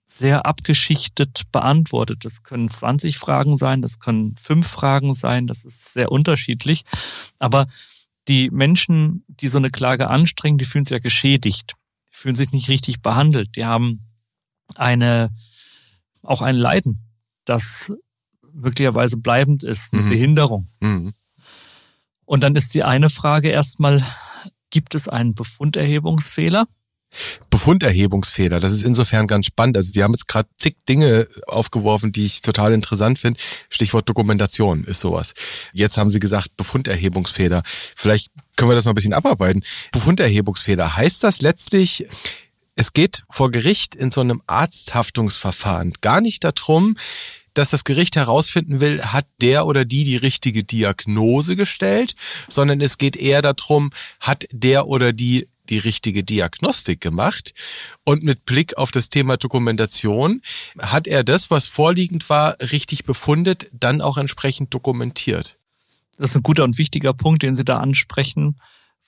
[0.05, 2.25] sehr abgeschichtet beantwortet.
[2.25, 6.85] Das können 20 Fragen sein, das können fünf Fragen sein, das ist sehr unterschiedlich.
[7.39, 7.67] Aber
[8.27, 11.75] die Menschen, die so eine Klage anstrengen, die fühlen sich ja geschädigt,
[12.11, 14.07] die fühlen sich nicht richtig behandelt, die haben
[14.75, 15.31] eine,
[16.23, 17.01] auch ein Leiden,
[17.45, 17.93] das
[18.59, 20.11] möglicherweise bleibend ist, eine mhm.
[20.11, 20.67] Behinderung.
[20.81, 21.13] Mhm.
[22.25, 24.03] Und dann ist die eine Frage erstmal,
[24.71, 26.67] gibt es einen Befunderhebungsfehler?
[27.51, 28.61] Befunderhebungsfehler.
[28.61, 29.77] Das ist insofern ganz spannend.
[29.77, 33.41] Also Sie haben jetzt gerade zig Dinge aufgeworfen, die ich total interessant finde.
[33.71, 35.35] Stichwort Dokumentation ist sowas.
[35.73, 37.63] Jetzt haben Sie gesagt Befunderhebungsfehler.
[37.97, 39.65] Vielleicht können wir das mal ein bisschen abarbeiten.
[39.93, 42.07] Befunderhebungsfehler heißt das letztlich,
[42.75, 46.97] es geht vor Gericht in so einem Arzthaftungsverfahren gar nicht darum,
[47.59, 52.15] dass das Gericht herausfinden will, hat der oder die die richtige Diagnose gestellt,
[52.49, 53.91] sondern es geht eher darum,
[54.21, 57.53] hat der oder die die richtige Diagnostik gemacht.
[58.05, 60.41] Und mit Blick auf das Thema Dokumentation
[60.81, 65.59] hat er das, was vorliegend war, richtig befundet, dann auch entsprechend dokumentiert.
[66.17, 68.57] Das ist ein guter und wichtiger Punkt, den Sie da ansprechen,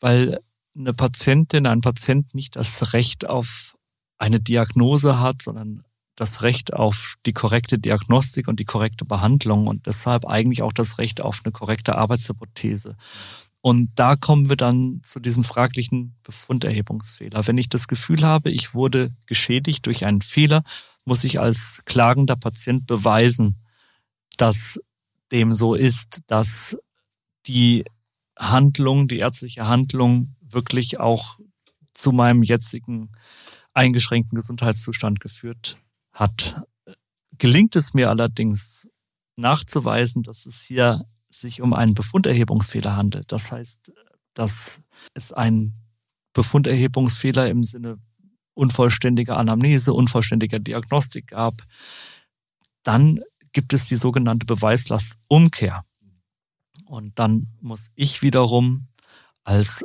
[0.00, 0.38] weil
[0.76, 3.74] eine Patientin, ein Patient nicht das Recht auf
[4.18, 5.82] eine Diagnose hat, sondern
[6.20, 10.98] das Recht auf die korrekte Diagnostik und die korrekte Behandlung und deshalb eigentlich auch das
[10.98, 12.96] Recht auf eine korrekte Arbeitshypothese.
[13.62, 17.46] Und da kommen wir dann zu diesem fraglichen Befunderhebungsfehler.
[17.46, 20.62] Wenn ich das Gefühl habe, ich wurde geschädigt durch einen Fehler,
[21.06, 23.56] muss ich als klagender Patient beweisen,
[24.37, 24.78] dass
[25.33, 26.76] dem so ist, dass
[27.46, 27.85] die
[28.38, 31.38] Handlung, die ärztliche Handlung wirklich auch
[31.94, 33.12] zu meinem jetzigen
[33.72, 35.78] eingeschränkten Gesundheitszustand geführt
[36.12, 36.62] hat.
[37.38, 38.88] Gelingt es mir allerdings
[39.37, 43.33] nachzuweisen, dass es hier sich um einen Befunderhebungsfehler handelt.
[43.33, 43.92] Das heißt,
[44.35, 44.81] dass
[45.14, 45.75] es einen
[46.33, 47.99] Befunderhebungsfehler im Sinne
[48.55, 51.55] unvollständiger Anamnese, unvollständiger Diagnostik gab,
[52.83, 53.20] dann
[53.53, 55.85] gibt es die sogenannte Beweislastumkehr.
[56.87, 58.88] Und dann muss ich wiederum
[59.44, 59.85] als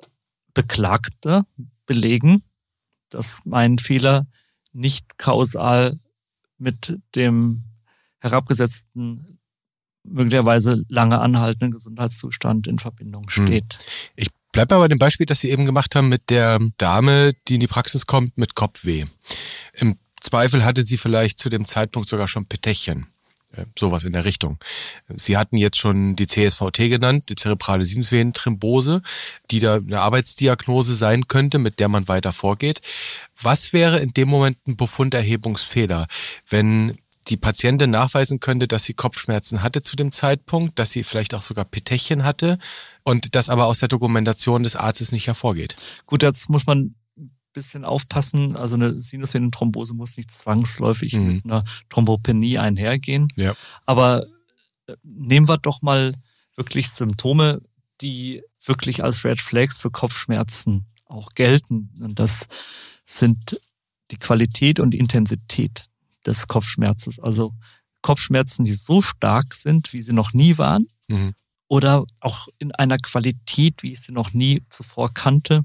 [0.53, 1.45] Beklagter
[1.85, 2.43] belegen,
[3.09, 4.27] dass mein Fehler
[4.73, 5.99] nicht kausal
[6.57, 7.63] mit dem
[8.19, 9.39] herabgesetzten
[10.03, 13.47] möglicherweise lange anhaltenden Gesundheitszustand in Verbindung hm.
[13.47, 13.79] steht.
[14.15, 17.55] Ich bleib mal bei dem Beispiel, das Sie eben gemacht haben mit der Dame, die
[17.55, 19.05] in die Praxis kommt mit Kopfweh.
[19.73, 23.07] Im Zweifel hatte sie vielleicht zu dem Zeitpunkt sogar schon Petechien.
[23.55, 24.57] Äh, sowas in der Richtung.
[25.15, 29.01] Sie hatten jetzt schon die CSVT genannt, die zerebrale Sinusvenenthrombose,
[29.51, 32.81] die da eine Arbeitsdiagnose sein könnte, mit der man weiter vorgeht.
[33.41, 36.07] Was wäre in dem Moment ein Befunderhebungsfehler,
[36.49, 41.33] wenn die Patientin nachweisen könnte, dass sie Kopfschmerzen hatte zu dem Zeitpunkt, dass sie vielleicht
[41.33, 42.59] auch sogar Petechien hatte
[43.03, 45.75] und das aber aus der Dokumentation des Arztes nicht hervorgeht?
[46.05, 46.93] Gut, jetzt muss man
[47.55, 48.55] bisschen aufpassen.
[48.55, 51.27] Also eine Sinusvenenthrombose muss nicht zwangsläufig mhm.
[51.27, 53.27] mit einer Thrombopenie einhergehen.
[53.35, 53.55] Ja.
[53.85, 54.27] Aber
[54.85, 56.13] äh, nehmen wir doch mal
[56.55, 57.61] wirklich Symptome,
[58.01, 61.89] die wirklich als Red Flags für Kopfschmerzen auch gelten.
[61.99, 62.47] Und das
[63.05, 63.59] sind
[64.11, 65.85] die Qualität und Intensität
[66.25, 67.19] des Kopfschmerzes.
[67.19, 67.53] Also
[68.01, 70.87] Kopfschmerzen, die so stark sind, wie sie noch nie waren.
[71.07, 71.33] Mhm.
[71.67, 75.63] Oder auch in einer Qualität, wie ich sie noch nie zuvor kannte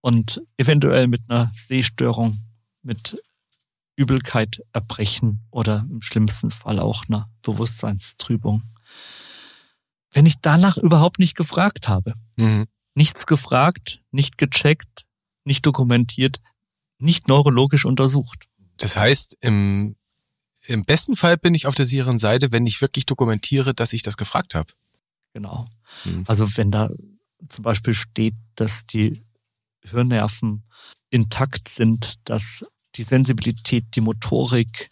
[0.00, 2.38] und eventuell mit einer Sehstörung,
[2.82, 3.22] mit
[3.96, 8.62] Übelkeit, Erbrechen oder im schlimmsten Fall auch einer Bewusstseinstrübung.
[10.12, 12.66] Wenn ich danach überhaupt nicht gefragt habe, mhm.
[12.94, 15.06] nichts gefragt, nicht gecheckt,
[15.44, 16.40] nicht dokumentiert,
[16.98, 18.48] nicht neurologisch untersucht.
[18.78, 19.96] Das heißt, im,
[20.66, 24.02] im besten Fall bin ich auf der sicheren Seite, wenn ich wirklich dokumentiere, dass ich
[24.02, 24.72] das gefragt habe.
[25.34, 25.68] Genau.
[26.04, 26.24] Mhm.
[26.26, 26.90] Also wenn da
[27.48, 29.22] zum Beispiel steht, dass die
[29.84, 30.64] Hirnnerven
[31.10, 32.64] intakt sind, dass
[32.96, 34.88] die Sensibilität, die Motorik,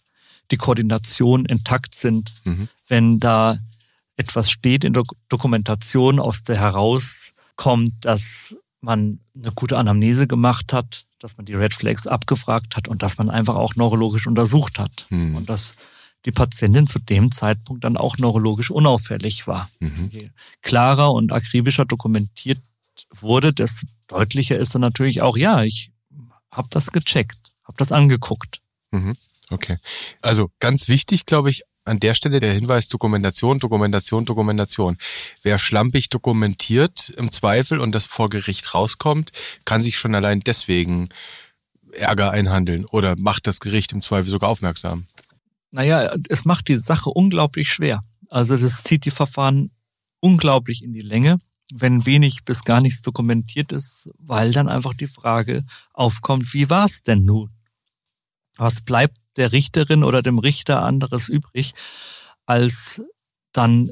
[0.51, 2.33] die Koordination intakt sind.
[2.43, 2.69] Mhm.
[2.87, 3.57] Wenn da
[4.15, 11.05] etwas steht in der Dokumentation, aus der herauskommt, dass man eine gute Anamnese gemacht hat,
[11.19, 15.05] dass man die Red Flags abgefragt hat und dass man einfach auch neurologisch untersucht hat.
[15.09, 15.35] Mhm.
[15.35, 15.75] Und dass
[16.25, 19.69] die Patientin zu dem Zeitpunkt dann auch neurologisch unauffällig war.
[19.79, 20.09] Mhm.
[20.11, 20.29] Je
[20.61, 22.59] klarer und akribischer dokumentiert
[23.13, 25.91] wurde, desto deutlicher ist dann natürlich auch, ja, ich
[26.51, 28.61] habe das gecheckt, habe das angeguckt.
[28.91, 29.15] Mhm.
[29.49, 29.77] Okay.
[30.21, 34.97] Also ganz wichtig, glaube ich, an der Stelle der Hinweis Dokumentation, Dokumentation, Dokumentation.
[35.41, 39.31] Wer schlampig dokumentiert im Zweifel und das vor Gericht rauskommt,
[39.65, 41.09] kann sich schon allein deswegen
[41.93, 45.07] Ärger einhandeln oder macht das Gericht im Zweifel sogar aufmerksam.
[45.71, 48.01] Naja, es macht die Sache unglaublich schwer.
[48.29, 49.71] Also das zieht die Verfahren
[50.19, 51.39] unglaublich in die Länge
[51.73, 56.85] wenn wenig bis gar nichts dokumentiert ist, weil dann einfach die Frage aufkommt, wie war
[56.85, 57.51] es denn nun?
[58.57, 61.73] Was bleibt der Richterin oder dem Richter anderes übrig,
[62.45, 63.01] als
[63.53, 63.91] dann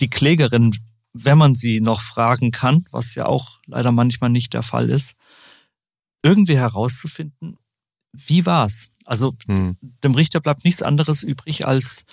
[0.00, 0.74] die Klägerin,
[1.12, 5.14] wenn man sie noch fragen kann, was ja auch leider manchmal nicht der Fall ist,
[6.22, 7.58] irgendwie herauszufinden,
[8.12, 8.90] wie war's?
[9.04, 9.76] Also hm.
[10.04, 12.04] dem Richter bleibt nichts anderes übrig, als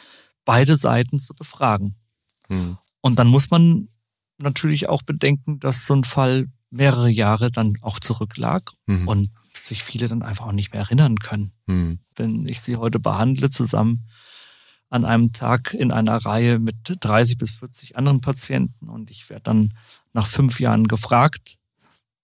[0.46, 1.96] beide Seiten zu befragen.
[2.48, 2.78] Hm.
[3.02, 3.90] Und dann muss man
[4.38, 9.08] natürlich auch bedenken, dass so ein Fall mehrere Jahre dann auch zurücklag mhm.
[9.08, 11.52] und sich viele dann einfach auch nicht mehr erinnern können.
[11.66, 12.00] Mhm.
[12.16, 14.08] Wenn ich sie heute behandle, zusammen
[14.90, 19.44] an einem Tag in einer Reihe mit 30 bis 40 anderen Patienten und ich werde
[19.44, 19.74] dann
[20.14, 21.58] nach fünf Jahren gefragt,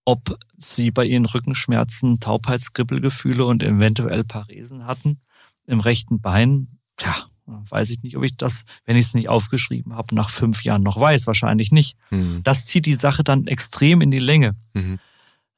[0.06, 5.19] ob sie bei ihren Rückenschmerzen Taubheitskribbelgefühle und eventuell Paresen hatten
[5.65, 6.80] im rechten Bein.
[6.97, 10.63] Tja, Weiß ich nicht, ob ich das, wenn ich es nicht aufgeschrieben habe, nach fünf
[10.63, 11.27] Jahren noch weiß.
[11.27, 11.97] Wahrscheinlich nicht.
[12.10, 12.41] Mhm.
[12.43, 14.56] Das zieht die Sache dann extrem in die Länge.
[14.73, 14.99] Mhm.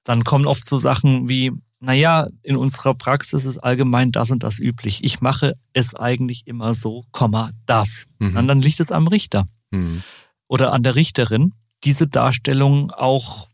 [0.03, 4.59] Dann kommen oft so Sachen wie, naja, in unserer Praxis ist allgemein das und das
[4.59, 5.03] üblich.
[5.03, 8.07] Ich mache es eigentlich immer so, Komma, das.
[8.19, 8.37] Mhm.
[8.37, 10.01] Und dann liegt es am Richter mhm.
[10.47, 13.49] oder an der Richterin, diese Darstellung auch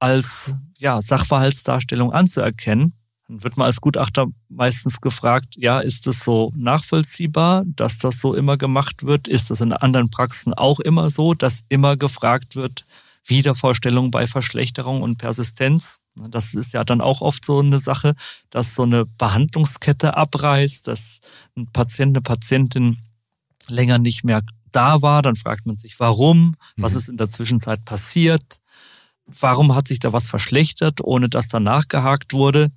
[0.00, 2.94] als ja, Sachverhaltsdarstellung anzuerkennen
[3.30, 8.34] dann wird man als Gutachter meistens gefragt, ja, ist es so nachvollziehbar, dass das so
[8.34, 9.28] immer gemacht wird?
[9.28, 12.84] Ist das in anderen Praxen auch immer so, dass immer gefragt wird,
[13.24, 16.00] Wiedervorstellung bei Verschlechterung und Persistenz?
[16.16, 18.16] Das ist ja dann auch oft so eine Sache,
[18.50, 21.20] dass so eine Behandlungskette abreißt, dass
[21.56, 22.98] ein Patient, eine Patientin
[23.68, 25.22] länger nicht mehr da war.
[25.22, 26.56] Dann fragt man sich, warum?
[26.76, 26.98] Was mhm.
[26.98, 28.60] ist in der Zwischenzeit passiert?
[29.26, 32.72] Warum hat sich da was verschlechtert, ohne dass da nachgehakt wurde?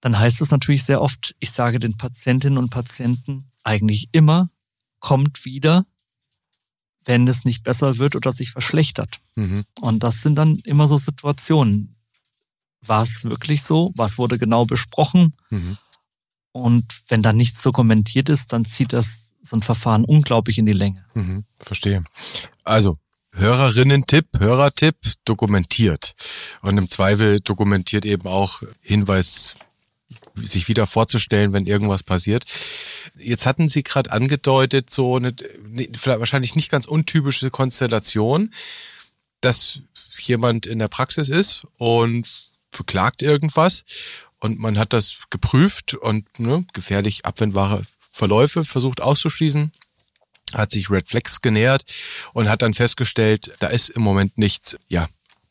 [0.00, 4.48] Dann heißt es natürlich sehr oft, ich sage den Patientinnen und Patienten eigentlich immer,
[4.98, 5.84] kommt wieder,
[7.04, 9.18] wenn es nicht besser wird oder sich verschlechtert.
[9.36, 9.64] Mhm.
[9.80, 11.96] Und das sind dann immer so Situationen.
[12.82, 13.92] War es wirklich so?
[13.94, 15.34] Was wurde genau besprochen?
[15.50, 15.78] Mhm.
[16.52, 20.72] Und wenn da nichts dokumentiert ist, dann zieht das so ein Verfahren unglaublich in die
[20.72, 21.04] Länge.
[21.14, 22.04] Mhm, verstehe.
[22.64, 22.98] Also,
[23.32, 26.14] Hörerinnen-Tipp, Hörertipp, dokumentiert.
[26.62, 29.54] Und im Zweifel dokumentiert eben auch Hinweis
[30.42, 32.44] sich wieder vorzustellen, wenn irgendwas passiert.
[33.16, 35.34] Jetzt hatten Sie gerade angedeutet, so eine
[36.04, 38.52] wahrscheinlich nicht ganz untypische Konstellation,
[39.40, 39.80] dass
[40.18, 42.28] jemand in der Praxis ist und
[42.70, 43.84] beklagt irgendwas
[44.38, 47.82] und man hat das geprüft und ne, gefährlich abwendbare
[48.12, 49.72] Verläufe versucht auszuschließen
[50.54, 51.84] hat sich Red Flex genähert
[52.32, 55.08] und hat dann festgestellt, da ist im Moment nichts, ja,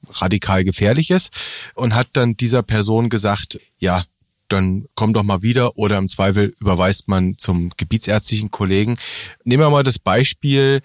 [0.10, 1.30] radikal gefährliches
[1.76, 4.06] und hat dann dieser Person gesagt, ja,
[4.50, 8.98] dann komm doch mal wieder oder im Zweifel überweist man zum gebietsärztlichen Kollegen.
[9.44, 10.82] Nehmen wir mal das Beispiel,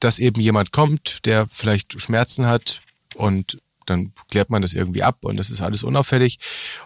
[0.00, 2.80] dass eben jemand kommt, der vielleicht Schmerzen hat
[3.14, 6.38] und dann klärt man das irgendwie ab und das ist alles unauffällig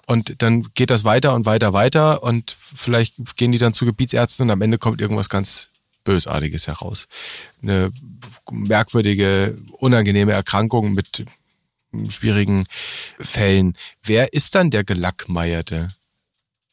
[0.06, 4.44] und dann geht das weiter und weiter weiter und vielleicht gehen die dann zu Gebietsärzten
[4.44, 5.68] und am Ende kommt irgendwas ganz
[6.04, 7.06] Bösartiges heraus.
[7.62, 7.92] Eine
[8.50, 11.26] merkwürdige, unangenehme Erkrankung mit
[12.08, 12.64] schwierigen
[13.18, 13.76] Fällen.
[14.02, 15.88] Wer ist dann der Gelackmeierte?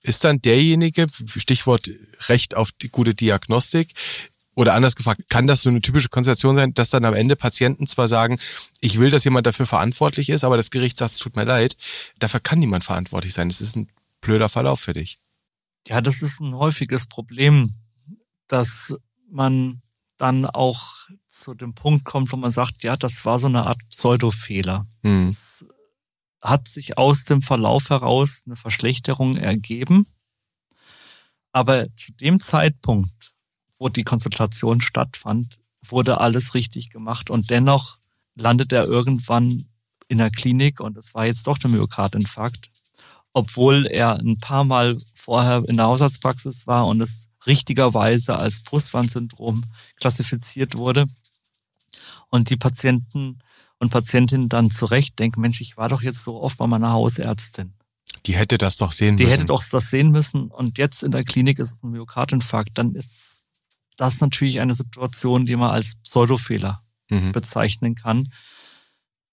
[0.03, 1.89] Ist dann derjenige, Stichwort
[2.27, 3.93] Recht auf die gute Diagnostik,
[4.55, 7.87] oder anders gefragt, kann das so eine typische Konstellation sein, dass dann am Ende Patienten
[7.87, 8.39] zwar sagen,
[8.81, 11.75] ich will, dass jemand dafür verantwortlich ist, aber das Gericht sagt, es tut mir leid,
[12.19, 13.49] dafür kann niemand verantwortlich sein.
[13.49, 13.87] Das ist ein
[14.21, 15.17] blöder Verlauf für dich.
[15.87, 17.73] Ja, das ist ein häufiges Problem,
[18.47, 18.93] dass
[19.29, 19.81] man
[20.17, 23.79] dann auch zu dem Punkt kommt, wo man sagt, ja, das war so eine Art
[23.89, 24.85] Pseudofehler.
[25.01, 25.29] Hm.
[25.29, 25.65] Es
[26.43, 30.07] hat sich aus dem Verlauf heraus eine Verschlechterung ergeben.
[31.53, 33.33] Aber zu dem Zeitpunkt,
[33.77, 37.99] wo die Konsultation stattfand, wurde alles richtig gemacht und dennoch
[38.35, 39.67] landet er irgendwann
[40.07, 42.69] in der Klinik und es war jetzt doch der Myokardinfarkt,
[43.33, 49.63] obwohl er ein paar Mal vorher in der Haushaltspraxis war und es richtigerweise als Brustwandsyndrom
[49.95, 51.05] klassifiziert wurde.
[52.29, 53.39] Und die Patienten
[53.79, 57.73] und Patientinnen dann zurecht denken, Mensch, ich war doch jetzt so oft bei meiner Hausärztin.
[58.25, 59.29] Die hätte das doch sehen die müssen.
[59.29, 60.47] Die hätte doch das sehen müssen.
[60.47, 62.77] Und jetzt in der Klinik ist es ein Myokardinfarkt.
[62.77, 63.41] Dann ist
[63.97, 67.31] das natürlich eine Situation, die man als Pseudofehler mhm.
[67.31, 68.31] bezeichnen kann.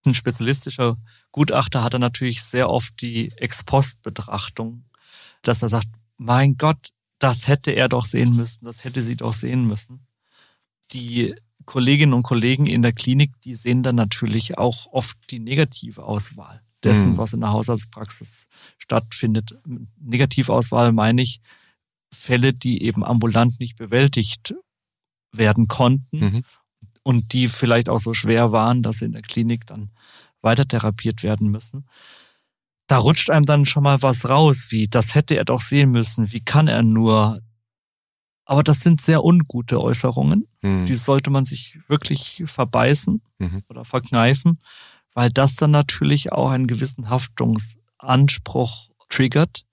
[0.05, 0.97] Ein spezialistischer
[1.31, 4.85] Gutachter hat dann natürlich sehr oft die Ex-Post-Betrachtung,
[5.43, 9.35] dass er sagt, mein Gott, das hätte er doch sehen müssen, das hätte sie doch
[9.35, 10.07] sehen müssen.
[10.93, 11.35] Die
[11.65, 16.63] Kolleginnen und Kollegen in der Klinik, die sehen dann natürlich auch oft die negative Auswahl
[16.83, 17.19] dessen, mhm.
[17.19, 18.49] was in der Haushaltspraxis
[18.79, 19.55] stattfindet.
[20.01, 21.41] Negativauswahl meine ich
[22.13, 24.55] Fälle, die eben ambulant nicht bewältigt
[25.33, 26.45] werden konnten mhm.
[27.03, 29.91] und die vielleicht auch so schwer waren, dass sie in der Klinik dann
[30.41, 31.85] weiter therapiert werden müssen
[32.91, 36.33] da rutscht einem dann schon mal was raus, wie das hätte er doch sehen müssen,
[36.33, 37.41] wie kann er nur.
[38.51, 40.49] Aber das sind sehr ungute Äußerungen.
[40.61, 40.85] Mhm.
[40.85, 43.63] Die sollte man sich wirklich verbeißen mhm.
[43.69, 44.59] oder verkneifen,
[45.15, 49.67] weil das dann natürlich auch einen gewissen Haftungsanspruch triggert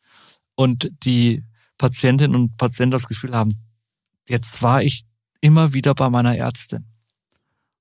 [0.53, 1.43] und die
[1.79, 3.57] Patientinnen und Patienten das Gefühl haben,
[4.29, 5.05] jetzt war ich
[5.41, 6.85] immer wieder bei meiner Ärztin.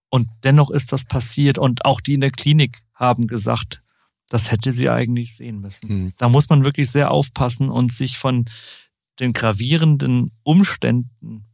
[0.09, 1.59] Und dennoch ist das passiert.
[1.59, 3.83] Und auch die in der Klinik haben gesagt,
[4.31, 5.89] das hätte sie eigentlich sehen müssen.
[5.91, 6.13] Hm.
[6.17, 8.47] Da muss man wirklich sehr aufpassen und sich von
[9.21, 11.47] den gravierenden Umständen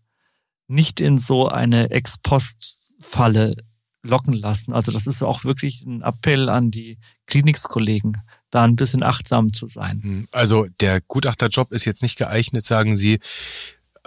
[0.69, 3.55] nicht in so eine Ex-Post-Falle
[4.03, 4.73] locken lassen.
[4.73, 9.69] Also das ist auch wirklich ein Appell an die Klinikskollegen, da ein bisschen achtsam zu
[9.69, 10.03] sein.
[10.03, 10.29] Hm.
[10.33, 13.21] Also der Gutachterjob ist jetzt nicht geeignet, sagen Sie,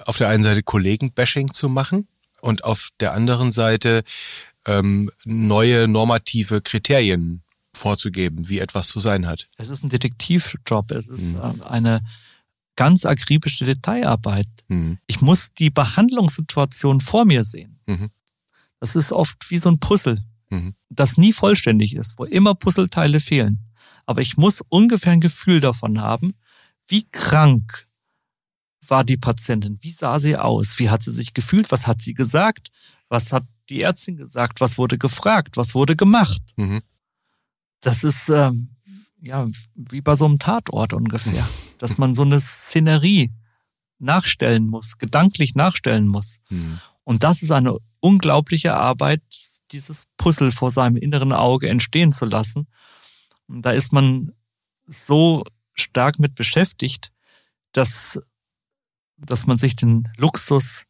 [0.06, 2.08] auf der einen Seite Kollegen-Bashing zu machen
[2.42, 4.04] und auf der anderen Seite
[4.66, 7.44] ähm, neue normative Kriterien
[7.74, 9.48] vorzugeben, wie etwas zu sein hat.
[9.58, 11.62] Es ist ein Detektivjob, es ist mhm.
[11.64, 12.02] eine
[12.76, 14.48] ganz akribische Detailarbeit.
[14.68, 14.98] Mhm.
[15.08, 17.80] Ich muss die Behandlungssituation vor mir sehen.
[17.86, 18.10] Mhm.
[18.80, 20.76] Das ist oft wie so ein Puzzle, mhm.
[20.90, 23.60] das nie vollständig ist, wo immer Puzzleteile fehlen.
[24.06, 26.34] Aber ich muss ungefähr ein Gefühl davon haben,
[26.88, 27.88] wie krank
[28.88, 32.14] war die Patientin, wie sah sie aus, wie hat sie sich gefühlt, was hat sie
[32.14, 32.70] gesagt,
[33.10, 36.44] was hat die Ärztin gesagt, was wurde gefragt, was wurde gemacht.
[36.56, 36.84] Mhm
[37.86, 38.70] das ist ähm,
[39.22, 41.48] ja wie bei so einem Tatort ungefähr,
[41.78, 43.32] dass man so eine Szenerie
[44.00, 46.38] nachstellen muss, gedanklich nachstellen muss.
[46.50, 46.80] Mhm.
[47.04, 49.22] Und das ist eine unglaubliche Arbeit,
[49.72, 52.68] dieses Puzzle vor seinem inneren Auge entstehen zu lassen.
[53.48, 54.34] Und da ist man
[54.88, 57.12] so stark mit beschäftigt,
[57.72, 58.20] dass,
[59.18, 60.84] dass man sich den Luxus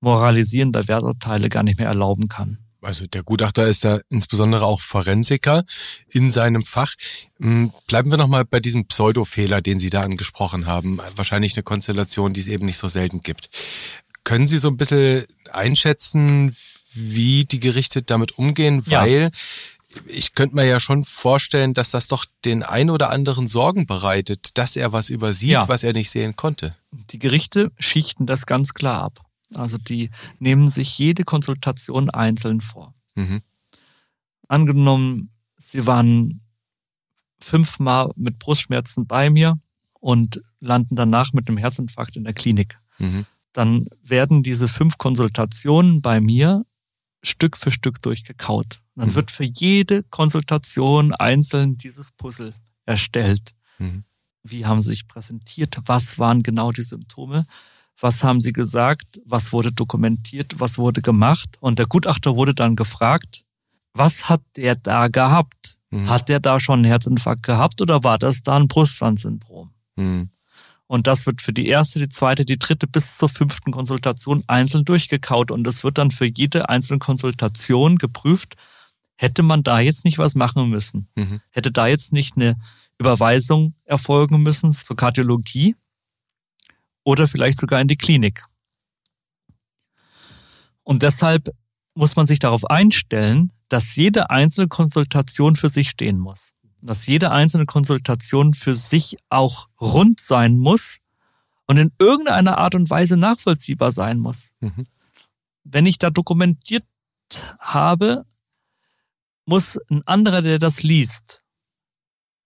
[0.00, 5.64] moralisierender Werturteile gar nicht mehr erlauben kann also der Gutachter ist da insbesondere auch Forensiker
[6.10, 6.94] in seinem Fach.
[7.40, 10.98] Hm, bleiben wir nochmal bei diesem Pseudofehler, den Sie da angesprochen haben.
[11.16, 13.50] Wahrscheinlich eine Konstellation, die es eben nicht so selten gibt.
[14.24, 16.56] Können Sie so ein bisschen einschätzen,
[16.92, 18.82] wie die Gerichte damit umgehen?
[18.86, 20.00] Weil ja.
[20.06, 24.58] ich könnte mir ja schon vorstellen, dass das doch den ein oder anderen Sorgen bereitet,
[24.58, 25.68] dass er was übersieht, ja.
[25.68, 26.74] was er nicht sehen konnte.
[26.90, 29.20] Die Gerichte schichten das ganz klar ab.
[29.54, 32.94] Also die nehmen sich jede Konsultation einzeln vor.
[33.14, 33.40] Mhm.
[34.48, 36.40] Angenommen, sie waren
[37.40, 39.58] fünfmal mit Brustschmerzen bei mir
[40.00, 42.78] und landen danach mit einem Herzinfarkt in der Klinik.
[42.98, 43.26] Mhm.
[43.52, 46.64] Dann werden diese fünf Konsultationen bei mir
[47.22, 48.80] Stück für Stück durchgekaut.
[48.94, 49.14] Dann mhm.
[49.14, 52.54] wird für jede Konsultation einzeln dieses Puzzle
[52.86, 53.50] erstellt.
[53.78, 54.04] Mhm.
[54.42, 55.76] Wie haben sie sich präsentiert?
[55.86, 57.46] Was waren genau die Symptome?
[58.00, 59.20] Was haben sie gesagt?
[59.26, 60.54] Was wurde dokumentiert?
[60.58, 61.56] Was wurde gemacht?
[61.60, 63.42] Und der Gutachter wurde dann gefragt,
[63.92, 65.78] was hat der da gehabt?
[65.90, 66.08] Mhm.
[66.08, 69.70] Hat der da schon einen Herzinfarkt gehabt oder war das da ein Brustwandsyndrom?
[69.96, 70.30] Mhm.
[70.86, 74.84] Und das wird für die erste, die zweite, die dritte bis zur fünften Konsultation einzeln
[74.84, 75.50] durchgekaut.
[75.50, 78.56] Und es wird dann für jede einzelne Konsultation geprüft,
[79.16, 81.08] hätte man da jetzt nicht was machen müssen?
[81.14, 81.40] Mhm.
[81.50, 82.56] Hätte da jetzt nicht eine
[82.98, 85.76] Überweisung erfolgen müssen zur Kardiologie
[87.04, 88.44] oder vielleicht sogar in die Klinik?
[90.82, 91.50] Und deshalb
[91.94, 96.52] muss man sich darauf einstellen, dass jede einzelne Konsultation für sich stehen muss.
[96.82, 100.98] Dass jede einzelne Konsultation für sich auch rund sein muss
[101.66, 104.52] und in irgendeiner Art und Weise nachvollziehbar sein muss.
[104.60, 104.86] Mhm.
[105.62, 106.86] Wenn ich da dokumentiert
[107.60, 108.24] habe,
[109.44, 111.44] muss ein anderer, der das liest,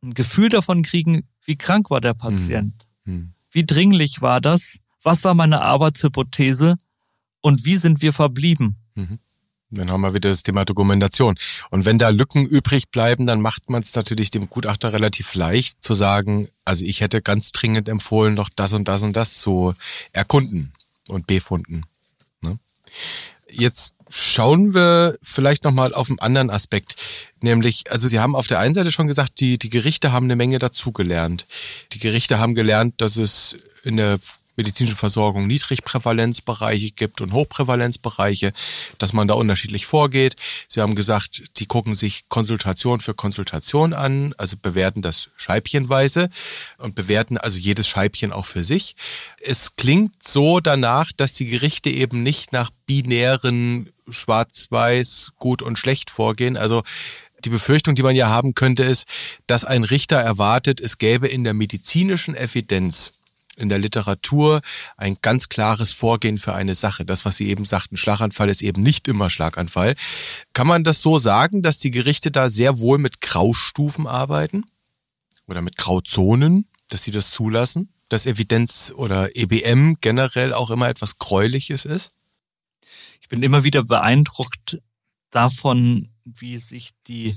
[0.03, 2.75] ein Gefühl davon kriegen, wie krank war der Patient,
[3.05, 3.34] mhm.
[3.55, 6.77] Wie dringlich war das, was war meine Arbeitshypothese
[7.41, 8.77] und wie sind wir verblieben.
[8.95, 9.19] Mhm.
[9.71, 11.37] Dann haben wir wieder das Thema Dokumentation.
[11.71, 15.83] Und wenn da Lücken übrig bleiben, dann macht man es natürlich dem Gutachter relativ leicht
[15.83, 19.75] zu sagen, also ich hätte ganz dringend empfohlen, noch das und das und das zu
[20.13, 20.73] erkunden
[21.09, 21.83] und befunden.
[22.41, 22.59] Ne?
[23.51, 26.95] Jetzt schauen wir vielleicht nochmal auf einen anderen Aspekt.
[27.41, 30.37] Nämlich, also Sie haben auf der einen Seite schon gesagt, die, die Gerichte haben eine
[30.37, 31.47] Menge dazugelernt.
[31.93, 34.21] Die Gerichte haben gelernt, dass es in der
[34.57, 38.53] medizinische Versorgung Niedrigprävalenzbereiche gibt und Hochprävalenzbereiche,
[38.99, 40.37] dass man da unterschiedlich vorgeht.
[40.69, 46.31] Sie haben gesagt, die gucken sich Konsultation für Konsultation an, also bewerten das scheibchenweise
[46.79, 48.97] und bewerten also jedes Scheibchen auch für sich.
[49.41, 56.11] Es klingt so danach, dass die Gerichte eben nicht nach binären Schwarz-Weiß, gut und schlecht
[56.11, 56.57] vorgehen.
[56.57, 56.83] Also
[57.45, 59.07] die Befürchtung, die man ja haben könnte, ist,
[59.47, 63.13] dass ein Richter erwartet, es gäbe in der medizinischen Evidenz
[63.57, 64.61] in der Literatur
[64.97, 67.05] ein ganz klares Vorgehen für eine Sache.
[67.05, 69.95] Das, was Sie eben sagten, Schlaganfall ist eben nicht immer Schlaganfall.
[70.53, 74.65] Kann man das so sagen, dass die Gerichte da sehr wohl mit Graustufen arbeiten?
[75.47, 77.93] Oder mit Grauzonen, dass sie das zulassen?
[78.09, 82.13] Dass Evidenz oder EBM generell auch immer etwas Gräuliches ist?
[83.21, 84.79] Ich bin immer wieder beeindruckt
[85.31, 87.37] davon, wie sich die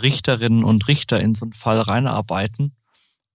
[0.00, 2.74] Richterinnen und Richter in so einen Fall reinarbeiten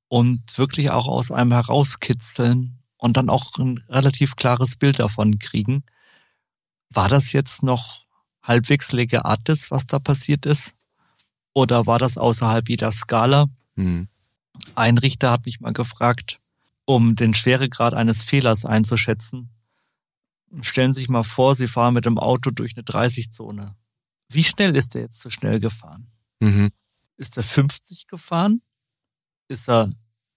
[0.07, 5.83] und wirklich auch aus einem herauskitzeln und dann auch ein relativ klares Bild davon kriegen.
[6.89, 8.05] War das jetzt noch
[8.41, 10.73] halbwegs lege artis, was da passiert ist?
[11.53, 13.47] Oder war das außerhalb jeder Skala?
[13.75, 14.07] Mhm.
[14.75, 16.39] Ein Richter hat mich mal gefragt,
[16.85, 19.49] um den Schweregrad eines Fehlers einzuschätzen.
[20.61, 23.75] Stellen Sie sich mal vor, Sie fahren mit dem Auto durch eine 30-Zone.
[24.29, 26.07] Wie schnell ist er jetzt zu schnell gefahren?
[26.39, 26.69] Mhm.
[27.17, 28.61] Ist er 50 gefahren?
[29.47, 29.91] Ist er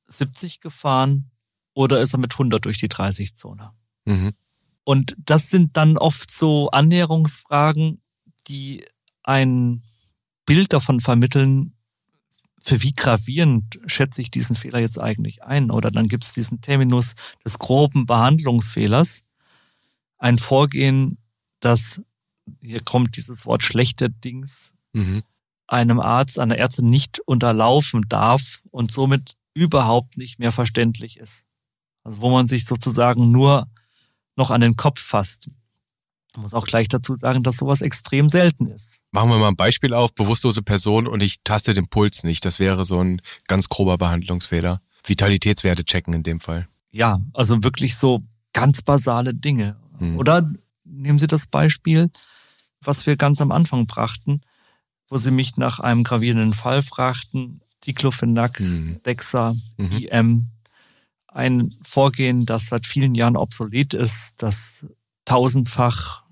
[0.06, 1.30] 70 gefahren
[1.74, 3.72] oder ist er mit 100 durch die 30-Zone?
[4.04, 4.32] Mhm.
[4.84, 8.00] Und das sind dann oft so Annäherungsfragen,
[8.48, 8.84] die
[9.22, 9.82] ein
[10.46, 11.74] Bild davon vermitteln,
[12.62, 15.70] für wie gravierend schätze ich diesen Fehler jetzt eigentlich ein?
[15.70, 19.22] Oder dann gibt es diesen Terminus des groben Behandlungsfehlers.
[20.18, 21.16] Ein Vorgehen,
[21.60, 22.02] das,
[22.60, 25.22] hier kommt dieses Wort schlechte Dings, mhm
[25.70, 31.44] einem Arzt, einer Ärztin nicht unterlaufen darf und somit überhaupt nicht mehr verständlich ist.
[32.02, 33.68] Also wo man sich sozusagen nur
[34.36, 35.48] noch an den Kopf fasst.
[36.32, 38.98] Ich muss auch gleich dazu sagen, dass sowas extrem selten ist.
[39.10, 42.44] Machen wir mal ein Beispiel auf, bewusstlose Person und ich taste den Puls nicht.
[42.44, 44.80] Das wäre so ein ganz grober Behandlungsfehler.
[45.04, 46.68] Vitalitätswerte checken in dem Fall.
[46.92, 49.76] Ja, also wirklich so ganz basale Dinge.
[49.98, 50.18] Hm.
[50.18, 50.48] Oder
[50.84, 52.10] nehmen Sie das Beispiel,
[52.80, 54.40] was wir ganz am Anfang brachten
[55.10, 57.60] wo sie mich nach einem gravierenden Fall fragten.
[57.86, 59.02] Diclofenac, mhm.
[59.04, 59.92] Dexa, mhm.
[59.92, 60.46] IM.
[61.26, 64.84] Ein Vorgehen, das seit vielen Jahren obsolet ist, das
[65.24, 66.24] tausendfach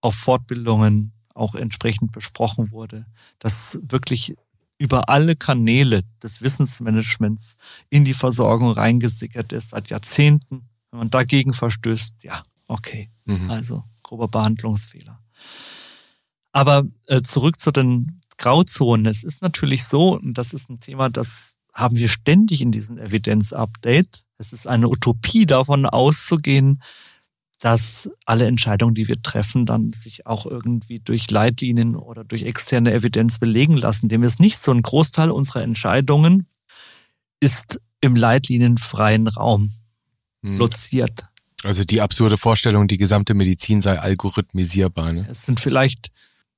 [0.00, 3.06] auf Fortbildungen auch entsprechend besprochen wurde,
[3.38, 4.34] das wirklich
[4.78, 7.56] über alle Kanäle des Wissensmanagements
[7.90, 10.68] in die Versorgung reingesickert ist seit Jahrzehnten.
[10.90, 13.10] Wenn man dagegen verstößt, ja, okay.
[13.26, 13.50] Mhm.
[13.50, 15.20] Also grober Behandlungsfehler.
[16.52, 19.06] Aber äh, zurück zu den Grauzonen.
[19.06, 22.98] Es ist natürlich so, und das ist ein Thema, das haben wir ständig in diesen
[22.98, 24.24] Evidenz-Updates.
[24.38, 26.82] Es ist eine Utopie davon auszugehen,
[27.60, 32.94] dass alle Entscheidungen, die wir treffen, dann sich auch irgendwie durch Leitlinien oder durch externe
[32.94, 34.08] Evidenz belegen lassen.
[34.08, 36.46] Dem ist nicht so ein Großteil unserer Entscheidungen
[37.40, 39.70] ist im leitlinienfreien Raum
[40.42, 40.56] hm.
[40.58, 41.28] loziert.
[41.62, 45.12] Also die absurde Vorstellung, die gesamte Medizin sei algorithmisierbar.
[45.12, 45.26] Ne?
[45.28, 46.10] Es sind vielleicht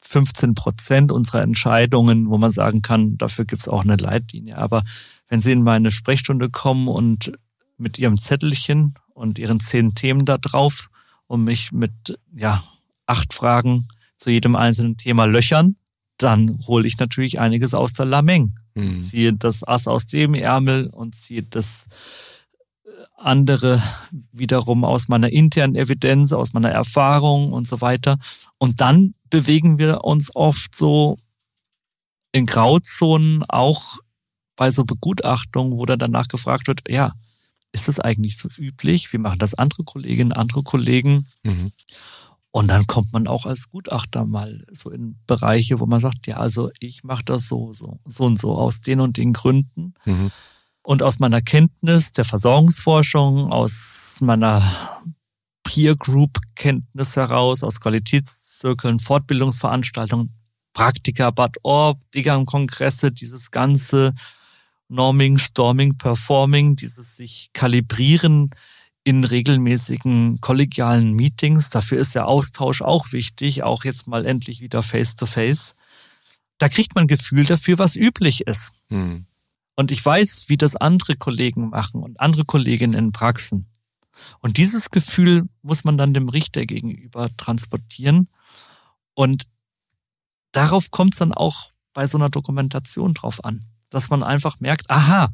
[0.02, 4.58] 15 Prozent unserer Entscheidungen, wo man sagen kann, dafür gibt es auch eine Leitlinie.
[4.58, 4.82] Aber
[5.28, 7.32] wenn Sie in meine Sprechstunde kommen und
[7.78, 10.90] mit Ihrem Zettelchen und Ihren zehn Themen da drauf
[11.26, 12.62] und mich mit ja,
[13.06, 15.76] acht Fragen zu jedem einzelnen Thema löchern,
[16.18, 18.54] dann hole ich natürlich einiges aus der Lameng.
[18.74, 18.98] Mhm.
[18.98, 21.86] Ziehe das Ass aus dem Ärmel und ziehe das
[23.24, 23.82] andere
[24.32, 28.18] wiederum aus meiner internen Evidenz, aus meiner Erfahrung und so weiter.
[28.58, 31.18] Und dann bewegen wir uns oft so
[32.32, 33.98] in Grauzonen, auch
[34.56, 37.12] bei so Begutachtungen, wo dann danach gefragt wird, ja,
[37.72, 39.12] ist das eigentlich so üblich?
[39.12, 41.26] Wie machen das andere Kolleginnen, andere Kollegen?
[41.42, 41.72] Mhm.
[42.50, 46.36] Und dann kommt man auch als Gutachter mal so in Bereiche, wo man sagt, ja,
[46.36, 49.94] also ich mache das so, so, so und so aus den und den Gründen.
[50.04, 50.30] Mhm.
[50.82, 54.62] Und aus meiner Kenntnis der Versorgungsforschung, aus meiner
[55.62, 60.34] Peer Group Kenntnis heraus, aus Qualitätszirkeln, Fortbildungsveranstaltungen,
[60.72, 64.14] Praktika, Bad Orb, Digam-Kongresse, dieses ganze
[64.88, 68.50] Norming, Storming, Performing, dieses sich kalibrieren
[69.04, 71.70] in regelmäßigen kollegialen Meetings.
[71.70, 75.74] Dafür ist der Austausch auch wichtig, auch jetzt mal endlich wieder face-to-face.
[76.58, 78.72] Da kriegt man ein Gefühl dafür, was üblich ist.
[78.88, 79.26] Hm.
[79.74, 83.66] Und ich weiß, wie das andere Kollegen machen und andere Kolleginnen in Praxen.
[84.40, 88.28] Und dieses Gefühl muss man dann dem Richter gegenüber transportieren.
[89.14, 89.44] Und
[90.52, 94.90] darauf kommt es dann auch bei so einer Dokumentation drauf an dass man einfach merkt,
[94.90, 95.32] aha,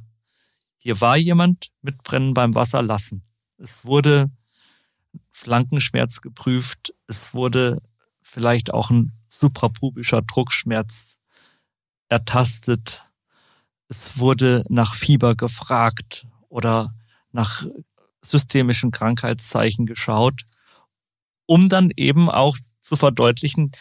[0.79, 3.23] hier war jemand mit Brennen beim Wasser lassen.
[3.57, 4.31] Es wurde
[5.31, 6.95] Flankenschmerz geprüft.
[7.07, 7.81] Es wurde
[8.23, 11.17] vielleicht auch ein suprapubischer Druckschmerz
[12.09, 13.08] ertastet.
[13.89, 16.93] Es wurde nach Fieber gefragt oder
[17.33, 17.67] nach
[18.23, 20.45] systemischen Krankheitszeichen geschaut,
[21.47, 23.73] um dann eben auch zu verdeutlichen,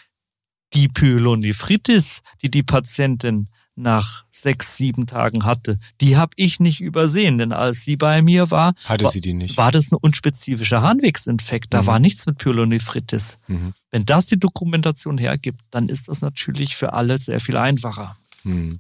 [0.74, 7.38] die Pyelonephritis, die die Patientin nach sechs, sieben Tagen hatte, die habe ich nicht übersehen,
[7.38, 9.56] denn als sie bei mir war, hatte war, sie die nicht.
[9.56, 11.86] war das ein unspezifischer Harnwegsinfekt, da mhm.
[11.86, 13.38] war nichts mit Pyelonephritis.
[13.48, 13.74] Mhm.
[13.92, 18.18] Wenn das die Dokumentation hergibt, dann ist das natürlich für alle sehr viel einfacher.
[18.44, 18.80] Mhm.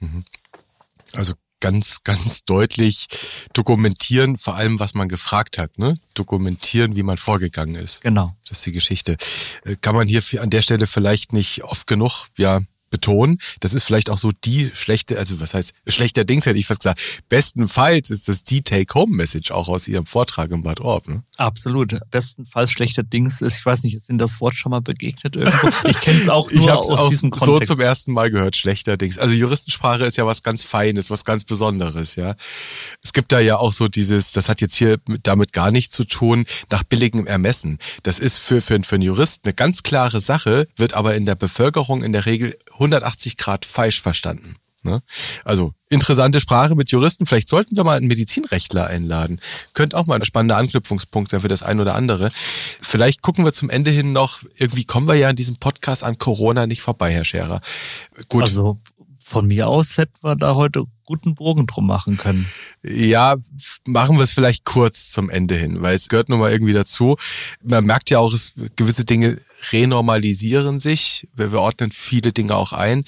[0.00, 0.24] mhm.
[1.16, 3.06] Also ganz, ganz deutlich
[3.54, 5.98] dokumentieren, vor allem was man gefragt hat, ne?
[6.12, 8.02] Dokumentieren, wie man vorgegangen ist.
[8.02, 8.36] Genau.
[8.46, 9.16] Das ist die Geschichte.
[9.64, 12.60] Äh, kann man hier an der Stelle vielleicht nicht oft genug, ja,
[12.94, 13.38] betonen.
[13.58, 16.78] Das ist vielleicht auch so die schlechte, also was heißt schlechter Dings hätte ich fast
[16.78, 17.00] gesagt.
[17.28, 21.08] Bestenfalls ist das die Take-Home-Message auch aus Ihrem Vortrag im Bad Orb.
[21.08, 21.24] Ne?
[21.36, 21.98] Absolut.
[22.12, 25.70] Bestenfalls schlechter Dings ist, ich weiß nicht, ist Ihnen das Wort schon mal begegnet irgendwo?
[25.88, 27.66] Ich kenne es auch nur aus auch diesem Kontext.
[27.66, 29.18] so zum ersten Mal gehört, schlechter Dings.
[29.18, 32.36] Also Juristensprache ist ja was ganz Feines, was ganz Besonderes, ja.
[33.02, 36.04] Es gibt da ja auch so dieses, das hat jetzt hier damit gar nichts zu
[36.04, 37.78] tun, nach billigem Ermessen.
[38.04, 41.34] Das ist für, für, für einen Jurist eine ganz klare Sache, wird aber in der
[41.34, 44.56] Bevölkerung in der Regel 180 Grad falsch verstanden.
[44.84, 45.02] Ne?
[45.44, 47.24] Also interessante Sprache mit Juristen.
[47.24, 49.40] Vielleicht sollten wir mal einen Medizinrechtler einladen.
[49.72, 52.30] Könnte auch mal ein spannender Anknüpfungspunkt sein für das ein oder andere.
[52.80, 56.18] Vielleicht gucken wir zum Ende hin noch, irgendwie kommen wir ja in diesem Podcast an
[56.18, 57.62] Corona nicht vorbei, Herr Scherer.
[58.28, 58.42] Gut.
[58.42, 58.78] Also
[59.24, 62.46] von mir aus hätten wir da heute guten Bogen drum machen können.
[62.82, 63.36] Ja,
[63.86, 67.16] machen wir es vielleicht kurz zum Ende hin, weil es gehört nun mal irgendwie dazu.
[67.62, 69.38] Man merkt ja auch, es, gewisse Dinge
[69.72, 71.26] renormalisieren sich.
[71.34, 73.04] Wir, wir ordnen viele Dinge auch ein.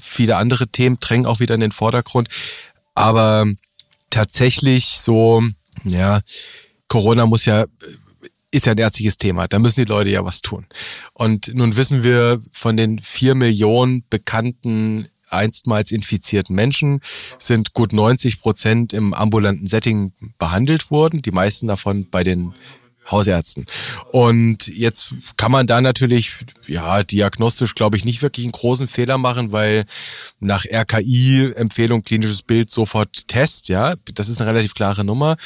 [0.00, 2.28] Viele andere Themen drängen auch wieder in den Vordergrund.
[2.94, 3.46] Aber
[4.08, 5.42] tatsächlich so,
[5.84, 6.20] ja,
[6.88, 7.66] Corona muss ja
[8.50, 9.46] ist ja ein ärztliches Thema.
[9.46, 10.66] Da müssen die Leute ja was tun.
[11.12, 17.00] Und nun wissen wir von den vier Millionen bekannten einstmals infizierten Menschen
[17.38, 22.54] sind gut 90 Prozent im ambulanten Setting behandelt worden, die meisten davon bei den
[23.10, 23.66] Hausärzten.
[24.12, 26.32] Und jetzt kann man da natürlich,
[26.66, 29.86] ja, diagnostisch, glaube ich, nicht wirklich einen großen Fehler machen, weil
[30.40, 35.36] nach RKI-Empfehlung klinisches Bild sofort Test, ja, das ist eine relativ klare Nummer.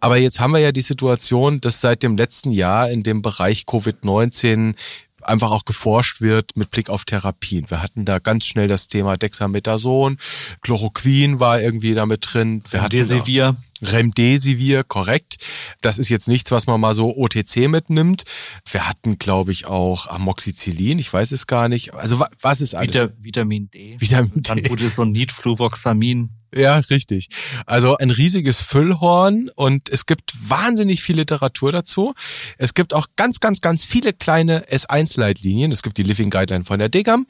[0.00, 3.64] Aber jetzt haben wir ja die Situation, dass seit dem letzten Jahr in dem Bereich
[3.66, 4.74] Covid-19
[5.22, 7.70] einfach auch geforscht wird mit Blick auf Therapien.
[7.70, 10.18] Wir hatten da ganz schnell das Thema Dexamethason,
[10.62, 12.62] Chloroquin war irgendwie damit drin.
[12.70, 13.56] Wir Remdesivir.
[13.82, 15.38] Remdesivir, korrekt.
[15.80, 18.24] Das ist jetzt nichts, was man mal so OTC mitnimmt.
[18.70, 21.94] Wir hatten, glaube ich, auch Amoxicillin, ich weiß es gar nicht.
[21.94, 22.94] Also was ist alles?
[22.94, 23.96] Vita, Vitamin D.
[23.98, 24.40] Vitamin D.
[24.42, 27.28] Dann wurde so ein Nitfluvoxamin Ja, richtig.
[27.66, 32.14] Also ein riesiges Füllhorn und es gibt wahnsinnig viel Literatur dazu.
[32.56, 35.70] Es gibt auch ganz, ganz, ganz viele kleine S1-Leitlinien.
[35.72, 37.26] Es gibt die Living Guideline von der DGAM.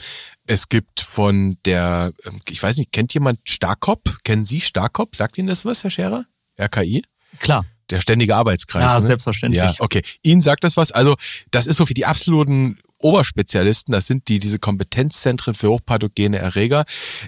[0.46, 4.18] Es gibt von der, ähm, ich weiß nicht, kennt jemand Starkop?
[4.22, 5.16] Kennen Sie Starkop?
[5.16, 6.24] Sagt Ihnen das was, Herr Scherer?
[6.60, 7.02] RKI?
[7.38, 7.66] Klar.
[7.90, 8.82] Der ständige Arbeitskreis.
[8.82, 9.06] Ja, ne?
[9.06, 9.62] selbstverständlich.
[9.62, 10.02] Ja, okay.
[10.22, 10.92] Ihnen sagt das was?
[10.92, 11.16] Also,
[11.50, 16.84] das ist so für die absoluten Oberspezialisten, das sind die, diese Kompetenzzentren für hochpathogene Erreger.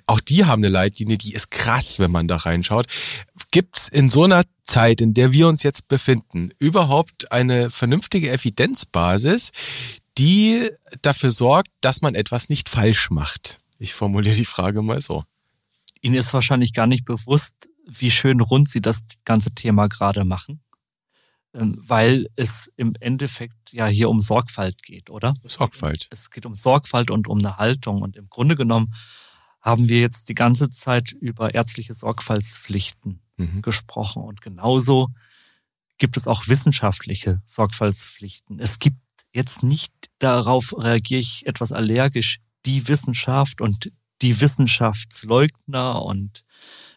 [0.07, 2.87] Auch die haben eine Leitlinie, die ist krass, wenn man da reinschaut.
[3.51, 9.53] Gibt's in so einer Zeit, in der wir uns jetzt befinden, überhaupt eine vernünftige Evidenzbasis,
[10.18, 10.68] die
[11.03, 13.59] dafür sorgt, dass man etwas nicht falsch macht?
[13.79, 15.25] Ich formuliere die Frage mal so.
[16.03, 20.61] Ihnen ist wahrscheinlich gar nicht bewusst, wie schön rund Sie das ganze Thema gerade machen.
[21.53, 25.34] Ähm, weil es im Endeffekt ja hier um Sorgfalt geht, oder?
[25.42, 26.07] Sorgfalt.
[26.11, 28.03] Es geht um Sorgfalt und um eine Haltung.
[28.03, 28.94] Und im Grunde genommen
[29.61, 33.62] haben wir jetzt die ganze Zeit über ärztliche Sorgfaltspflichten mhm.
[33.62, 34.22] gesprochen.
[34.22, 35.09] Und genauso
[35.98, 38.61] gibt es auch wissenschaftliche Sorgfaltspflichten.
[38.61, 38.98] Es gibt
[39.32, 43.90] jetzt nicht, darauf reagiere ich etwas allergisch, die Wissenschaft und
[44.22, 46.44] die Wissenschaftsleugner und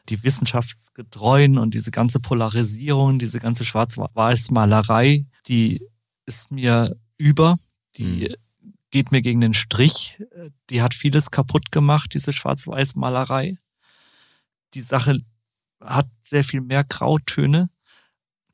[0.09, 5.81] die Wissenschaftsgetreuen und diese ganze Polarisierung, diese ganze Schwarz-Weiß-Malerei, die
[6.25, 7.55] ist mir über,
[7.97, 8.67] die mhm.
[8.91, 10.21] geht mir gegen den Strich,
[10.69, 13.57] die hat vieles kaputt gemacht, diese Schwarz-Weiß-Malerei.
[14.73, 15.19] Die Sache
[15.81, 17.69] hat sehr viel mehr Grautöne.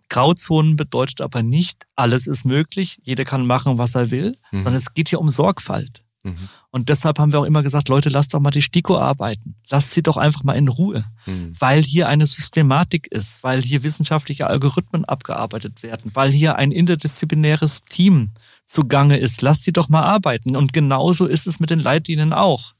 [0.09, 4.63] Grauzonen bedeutet aber nicht, alles ist möglich, jeder kann machen, was er will, mhm.
[4.63, 6.03] sondern es geht hier um Sorgfalt.
[6.29, 6.49] Mhm.
[6.71, 9.55] Und deshalb haben wir auch immer gesagt, Leute, lasst doch mal die STIKO arbeiten.
[9.69, 11.05] Lasst sie doch einfach mal in Ruhe.
[11.25, 11.53] Mhm.
[11.59, 17.83] Weil hier eine Systematik ist, weil hier wissenschaftliche Algorithmen abgearbeitet werden, weil hier ein interdisziplinäres
[17.89, 18.31] Team
[18.65, 19.41] zugange ist.
[19.41, 20.55] Lasst sie doch mal arbeiten.
[20.55, 22.73] Und genauso ist es mit den Leitlinien auch.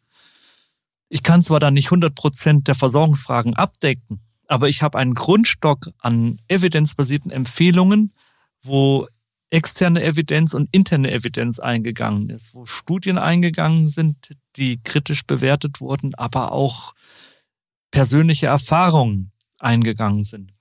[1.10, 5.89] Ich kann zwar dann nicht 100 Prozent der Versorgungsfragen abdecken, aber ich habe einen Grundstock
[6.00, 8.14] an evidenzbasierten Empfehlungen,
[8.62, 9.08] wo
[9.52, 16.14] externe Evidenz und interne Evidenz eingegangen ist, wo Studien eingegangen sind, die kritisch bewertet wurden,
[16.16, 16.93] aber auch
[17.91, 20.54] persönliche Erfahrungen eingegangen sind.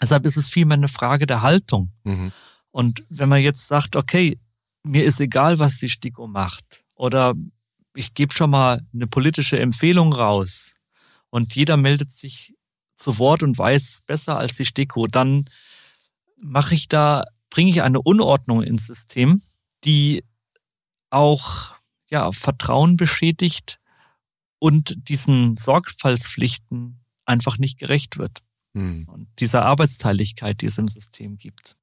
[0.00, 1.92] Deshalb ist es vielmehr eine Frage der Haltung.
[2.04, 2.32] Mhm.
[2.70, 4.38] Und wenn man jetzt sagt, okay,
[4.82, 7.34] mir ist egal, was die STIKO macht, oder
[7.94, 10.74] ich gebe schon mal eine politische Empfehlung raus
[11.30, 12.54] und jeder meldet sich
[12.94, 15.46] zu Wort und weiß es besser als die STIKO, dann
[16.38, 17.24] mache ich da
[17.56, 19.40] bringe ich eine Unordnung ins System,
[19.82, 20.22] die
[21.08, 21.74] auch
[22.10, 23.80] ja, Vertrauen beschädigt
[24.58, 28.42] und diesen Sorgfaltspflichten einfach nicht gerecht wird.
[28.74, 29.08] Hm.
[29.08, 31.76] Und dieser Arbeitsteiligkeit, die es im System gibt.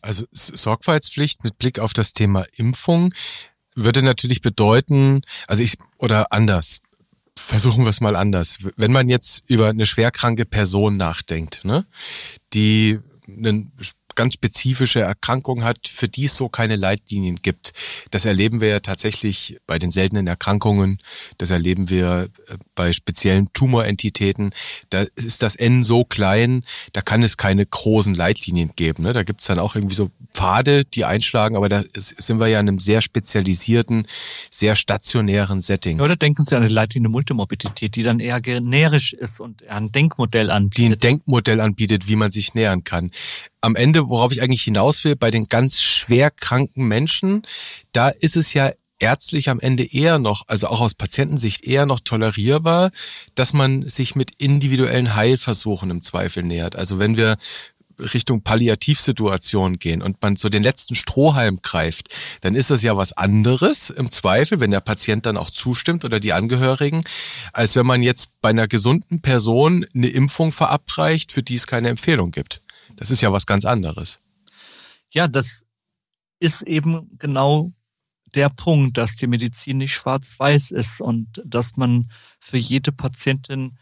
[0.00, 3.12] Also Sorgfaltspflicht mit Blick auf das Thema Impfung
[3.74, 6.80] würde natürlich bedeuten, also ich, oder anders,
[7.36, 8.60] versuchen wir es mal anders.
[8.76, 11.84] Wenn man jetzt über eine schwerkranke Person nachdenkt, ne,
[12.54, 13.72] die einen
[14.14, 17.72] ganz spezifische Erkrankung hat, für die es so keine Leitlinien gibt.
[18.10, 20.98] Das erleben wir ja tatsächlich bei den seltenen Erkrankungen.
[21.38, 24.54] Das erleben wir äh, bei speziellen Tumorentitäten.
[24.90, 29.02] Da ist das N so klein, da kann es keine großen Leitlinien geben.
[29.02, 29.12] Ne?
[29.12, 32.60] Da gibt es dann auch irgendwie so Pfade, die einschlagen, aber da sind wir ja
[32.60, 34.06] in einem sehr spezialisierten,
[34.50, 36.00] sehr stationären Setting.
[36.00, 40.50] Oder denken Sie an eine Leitlinie Multimorbidität, die dann eher generisch ist und ein Denkmodell
[40.50, 40.78] anbietet.
[40.78, 43.10] Die ein Denkmodell anbietet, wie man sich nähern kann
[43.62, 47.42] am Ende, worauf ich eigentlich hinaus will, bei den ganz schwer kranken Menschen,
[47.92, 52.00] da ist es ja ärztlich am Ende eher noch, also auch aus Patientensicht eher noch
[52.00, 52.90] tolerierbar,
[53.34, 56.76] dass man sich mit individuellen Heilversuchen im Zweifel nähert.
[56.76, 57.36] Also wenn wir
[57.98, 62.08] Richtung Palliativsituation gehen und man so den letzten Strohhalm greift,
[62.40, 66.18] dann ist das ja was anderes im Zweifel, wenn der Patient dann auch zustimmt oder
[66.18, 67.04] die Angehörigen,
[67.52, 71.90] als wenn man jetzt bei einer gesunden Person eine Impfung verabreicht, für die es keine
[71.90, 72.62] Empfehlung gibt.
[73.02, 74.20] Das ist ja was ganz anderes.
[75.12, 75.64] Ja, das
[76.38, 77.72] ist eben genau
[78.36, 83.76] der Punkt, dass die Medizin nicht schwarz-weiß ist und dass man für jede Patientin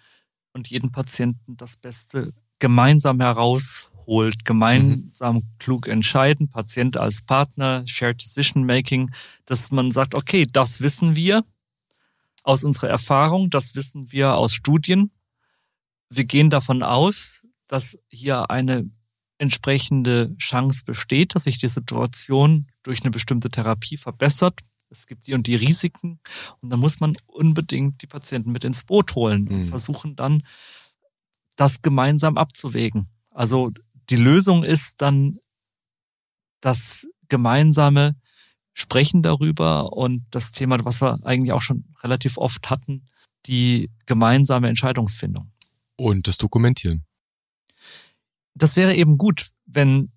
[0.55, 5.43] und jeden Patienten das Beste gemeinsam herausholt, gemeinsam mhm.
[5.59, 9.11] klug entscheiden, Patient als Partner, Shared Decision Making,
[9.45, 11.45] dass man sagt, okay, das wissen wir
[12.43, 15.11] aus unserer Erfahrung, das wissen wir aus Studien.
[16.09, 18.91] Wir gehen davon aus, dass hier eine
[19.41, 24.61] entsprechende Chance besteht, dass sich die Situation durch eine bestimmte Therapie verbessert.
[24.91, 26.21] Es gibt die und die Risiken
[26.61, 29.65] und dann muss man unbedingt die Patienten mit ins Boot holen und mhm.
[29.65, 30.43] versuchen dann,
[31.57, 33.09] das gemeinsam abzuwägen.
[33.31, 33.71] Also
[34.11, 35.39] die Lösung ist dann
[36.61, 38.17] das gemeinsame
[38.75, 43.07] Sprechen darüber und das Thema, was wir eigentlich auch schon relativ oft hatten,
[43.47, 45.51] die gemeinsame Entscheidungsfindung.
[45.97, 47.05] Und das Dokumentieren.
[48.55, 50.11] Das wäre eben gut, wenn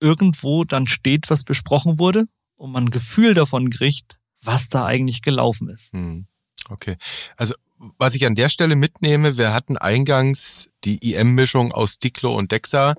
[0.00, 2.26] irgendwo dann steht, was besprochen wurde
[2.58, 5.92] und man ein Gefühl davon kriegt, was da eigentlich gelaufen ist.
[5.92, 6.26] Hm.
[6.68, 6.96] Okay.
[7.36, 7.54] Also
[7.96, 12.94] was ich an der Stelle mitnehme, wir hatten eingangs die IM-Mischung aus Diclo und Dexa,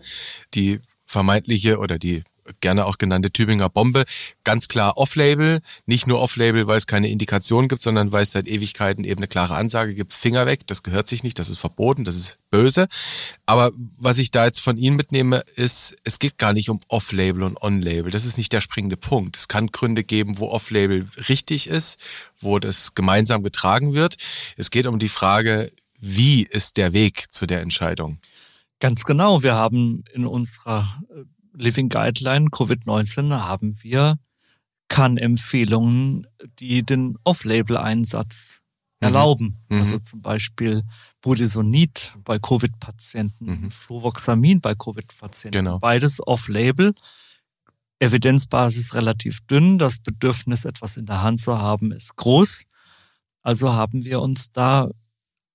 [0.53, 2.23] die vermeintliche oder die
[2.61, 4.05] gerne auch genannte Tübinger Bombe,
[4.43, 8.47] ganz klar Off-Label, nicht nur Off-Label, weil es keine Indikation gibt, sondern weil es seit
[8.47, 12.05] Ewigkeiten eben eine klare Ansage gibt, Finger weg, das gehört sich nicht, das ist verboten,
[12.05, 12.87] das ist böse.
[13.45, 17.43] Aber was ich da jetzt von Ihnen mitnehme, ist, es geht gar nicht um Off-Label
[17.43, 19.37] und On-Label, das ist nicht der springende Punkt.
[19.37, 21.97] Es kann Gründe geben, wo Off-Label richtig ist,
[22.39, 24.17] wo das gemeinsam getragen wird.
[24.57, 25.71] Es geht um die Frage,
[26.01, 28.19] wie ist der Weg zu der Entscheidung?
[28.79, 29.43] Ganz genau.
[29.43, 31.23] Wir haben in unserer äh,
[31.53, 34.17] Living Guideline Covid-19 haben wir
[34.87, 36.27] Kann-Empfehlungen,
[36.59, 38.61] die den Off-Label-Einsatz
[38.99, 39.05] mhm.
[39.05, 39.57] erlauben.
[39.69, 39.77] Mhm.
[39.77, 40.83] Also zum Beispiel
[41.21, 43.71] Budesonid bei Covid-Patienten, mhm.
[43.71, 45.57] Fluvoxamin bei Covid-Patienten.
[45.57, 45.79] Genau.
[45.79, 46.93] Beides Off-Label.
[47.99, 49.77] Evidenzbasis relativ dünn.
[49.77, 52.63] Das Bedürfnis, etwas in der Hand zu haben, ist groß.
[53.41, 54.89] Also haben wir uns da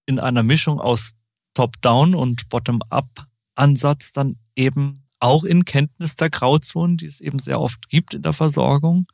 [0.07, 1.15] in einer Mischung aus
[1.55, 4.95] Top-Down und Bottom-Up-Ansatz dann eben
[5.25, 9.07] auch in Kenntnis der Grauzonen, die es eben sehr oft gibt in der Versorgung,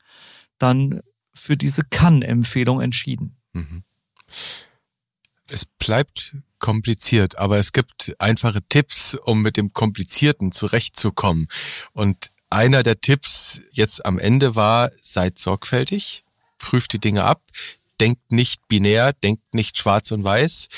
[0.59, 1.01] dann
[1.33, 3.37] für diese Kann-Empfehlung entschieden.
[3.53, 3.85] Mhm.
[5.49, 11.47] Es bleibt kompliziert, aber es gibt einfache Tipps, um mit dem Komplizierten zurechtzukommen.
[11.93, 16.25] Und einer der Tipps jetzt am Ende war, seid sorgfältig,
[16.59, 17.41] prüft die Dinge ab,
[18.01, 20.69] denkt nicht binär, denkt nicht schwarz und weiß,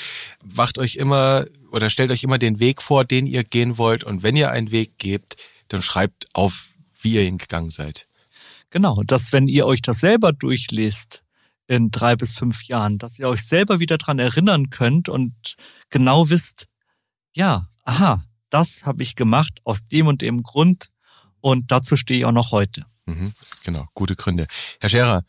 [0.41, 4.03] wacht euch immer oder stellt euch immer den Weg vor, den ihr gehen wollt.
[4.03, 5.37] Und wenn ihr einen Weg gebt,
[5.69, 6.69] dann schreibt auf,
[7.01, 8.05] wie ihr ihn gegangen seid.
[8.69, 11.23] Genau, dass wenn ihr euch das selber durchlest
[11.67, 15.33] in drei bis fünf Jahren, dass ihr euch selber wieder dran erinnern könnt und
[15.89, 16.67] genau wisst,
[17.33, 20.89] ja, aha, das habe ich gemacht aus dem und dem Grund
[21.41, 22.85] und dazu stehe ich auch noch heute.
[23.05, 24.47] Mhm, genau, gute Gründe.
[24.79, 25.23] Herr Scherer,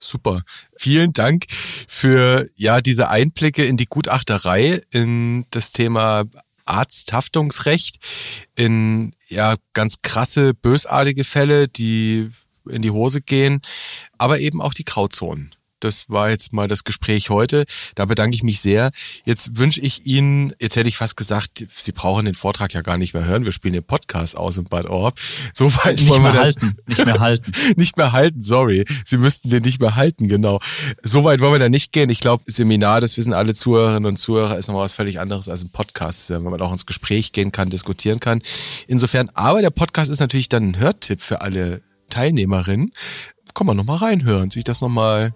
[0.00, 0.42] Super.
[0.76, 1.46] Vielen Dank
[1.88, 6.24] für ja diese Einblicke in die Gutachterei, in das Thema
[6.64, 7.96] Arzthaftungsrecht,
[8.54, 12.30] in ja ganz krasse, bösartige Fälle, die
[12.68, 13.60] in die Hose gehen,
[14.18, 15.54] aber eben auch die Grauzonen.
[15.80, 17.64] Das war jetzt mal das Gespräch heute.
[17.94, 18.90] Da bedanke ich mich sehr.
[19.24, 22.98] Jetzt wünsche ich Ihnen, jetzt hätte ich fast gesagt, Sie brauchen den Vortrag ja gar
[22.98, 23.44] nicht mehr hören.
[23.44, 25.20] Wir spielen den Podcast aus in Bad Orb.
[25.52, 26.76] So weit nicht wollen wir mehr halten.
[26.86, 27.52] Nicht mehr halten.
[27.76, 28.84] nicht mehr halten, sorry.
[29.04, 30.58] Sie müssten den nicht mehr halten, genau.
[31.02, 32.10] So weit wollen wir da nicht gehen.
[32.10, 35.62] Ich glaube, Seminar, das wissen alle Zuhörerinnen und Zuhörer, ist nochmal was völlig anderes als
[35.62, 38.42] ein Podcast, wenn man auch ins Gespräch gehen kann, diskutieren kann.
[38.88, 42.92] Insofern, aber der Podcast ist natürlich dann ein Hörtipp für alle Teilnehmerinnen.
[43.54, 45.34] Komm mal nochmal reinhören, sich das nochmal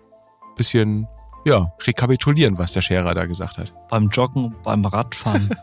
[0.55, 1.09] bisschen,
[1.45, 3.73] ja, rekapitulieren, was der Scherer da gesagt hat.
[3.89, 5.51] Beim Joggen, beim Radfahren.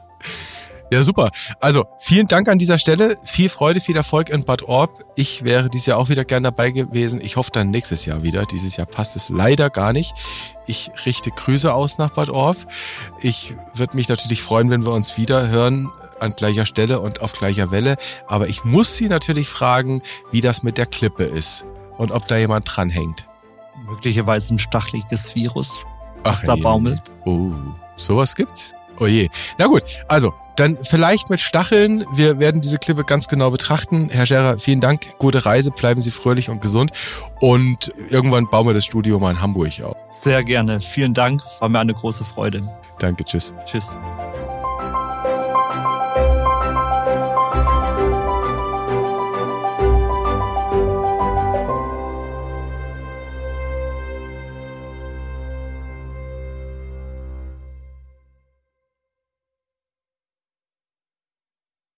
[0.91, 1.29] Ja, super.
[1.59, 3.17] Also vielen Dank an dieser Stelle.
[3.23, 5.05] Viel Freude, viel Erfolg in Bad Orb.
[5.15, 7.21] Ich wäre dieses Jahr auch wieder gern dabei gewesen.
[7.21, 8.45] Ich hoffe dann nächstes Jahr wieder.
[8.45, 10.13] Dieses Jahr passt es leider gar nicht.
[10.65, 12.57] Ich richte Grüße aus nach Bad Orb.
[13.21, 17.33] Ich würde mich natürlich freuen, wenn wir uns wieder hören an gleicher Stelle und auf
[17.33, 17.95] gleicher Welle.
[18.27, 21.65] Aber ich muss Sie natürlich fragen, wie das mit der Klippe ist
[21.99, 23.28] und ob da jemand dranhängt
[23.89, 25.85] möglicherweise ein stacheliges Virus,
[26.23, 27.01] was Ach, da baumelt.
[27.25, 27.51] Oh,
[27.95, 28.73] sowas gibt's?
[28.99, 29.29] Oh je.
[29.57, 32.05] Na gut, also dann vielleicht mit Stacheln.
[32.13, 34.09] Wir werden diese Klippe ganz genau betrachten.
[34.11, 35.17] Herr Scherer, vielen Dank.
[35.17, 35.71] Gute Reise.
[35.71, 36.91] Bleiben Sie fröhlich und gesund.
[37.39, 39.95] Und irgendwann bauen wir das Studio mal in Hamburg auf.
[40.11, 40.81] Sehr gerne.
[40.81, 41.41] Vielen Dank.
[41.59, 42.61] War mir eine große Freude.
[42.99, 43.23] Danke.
[43.23, 43.53] Tschüss.
[43.65, 43.97] Tschüss.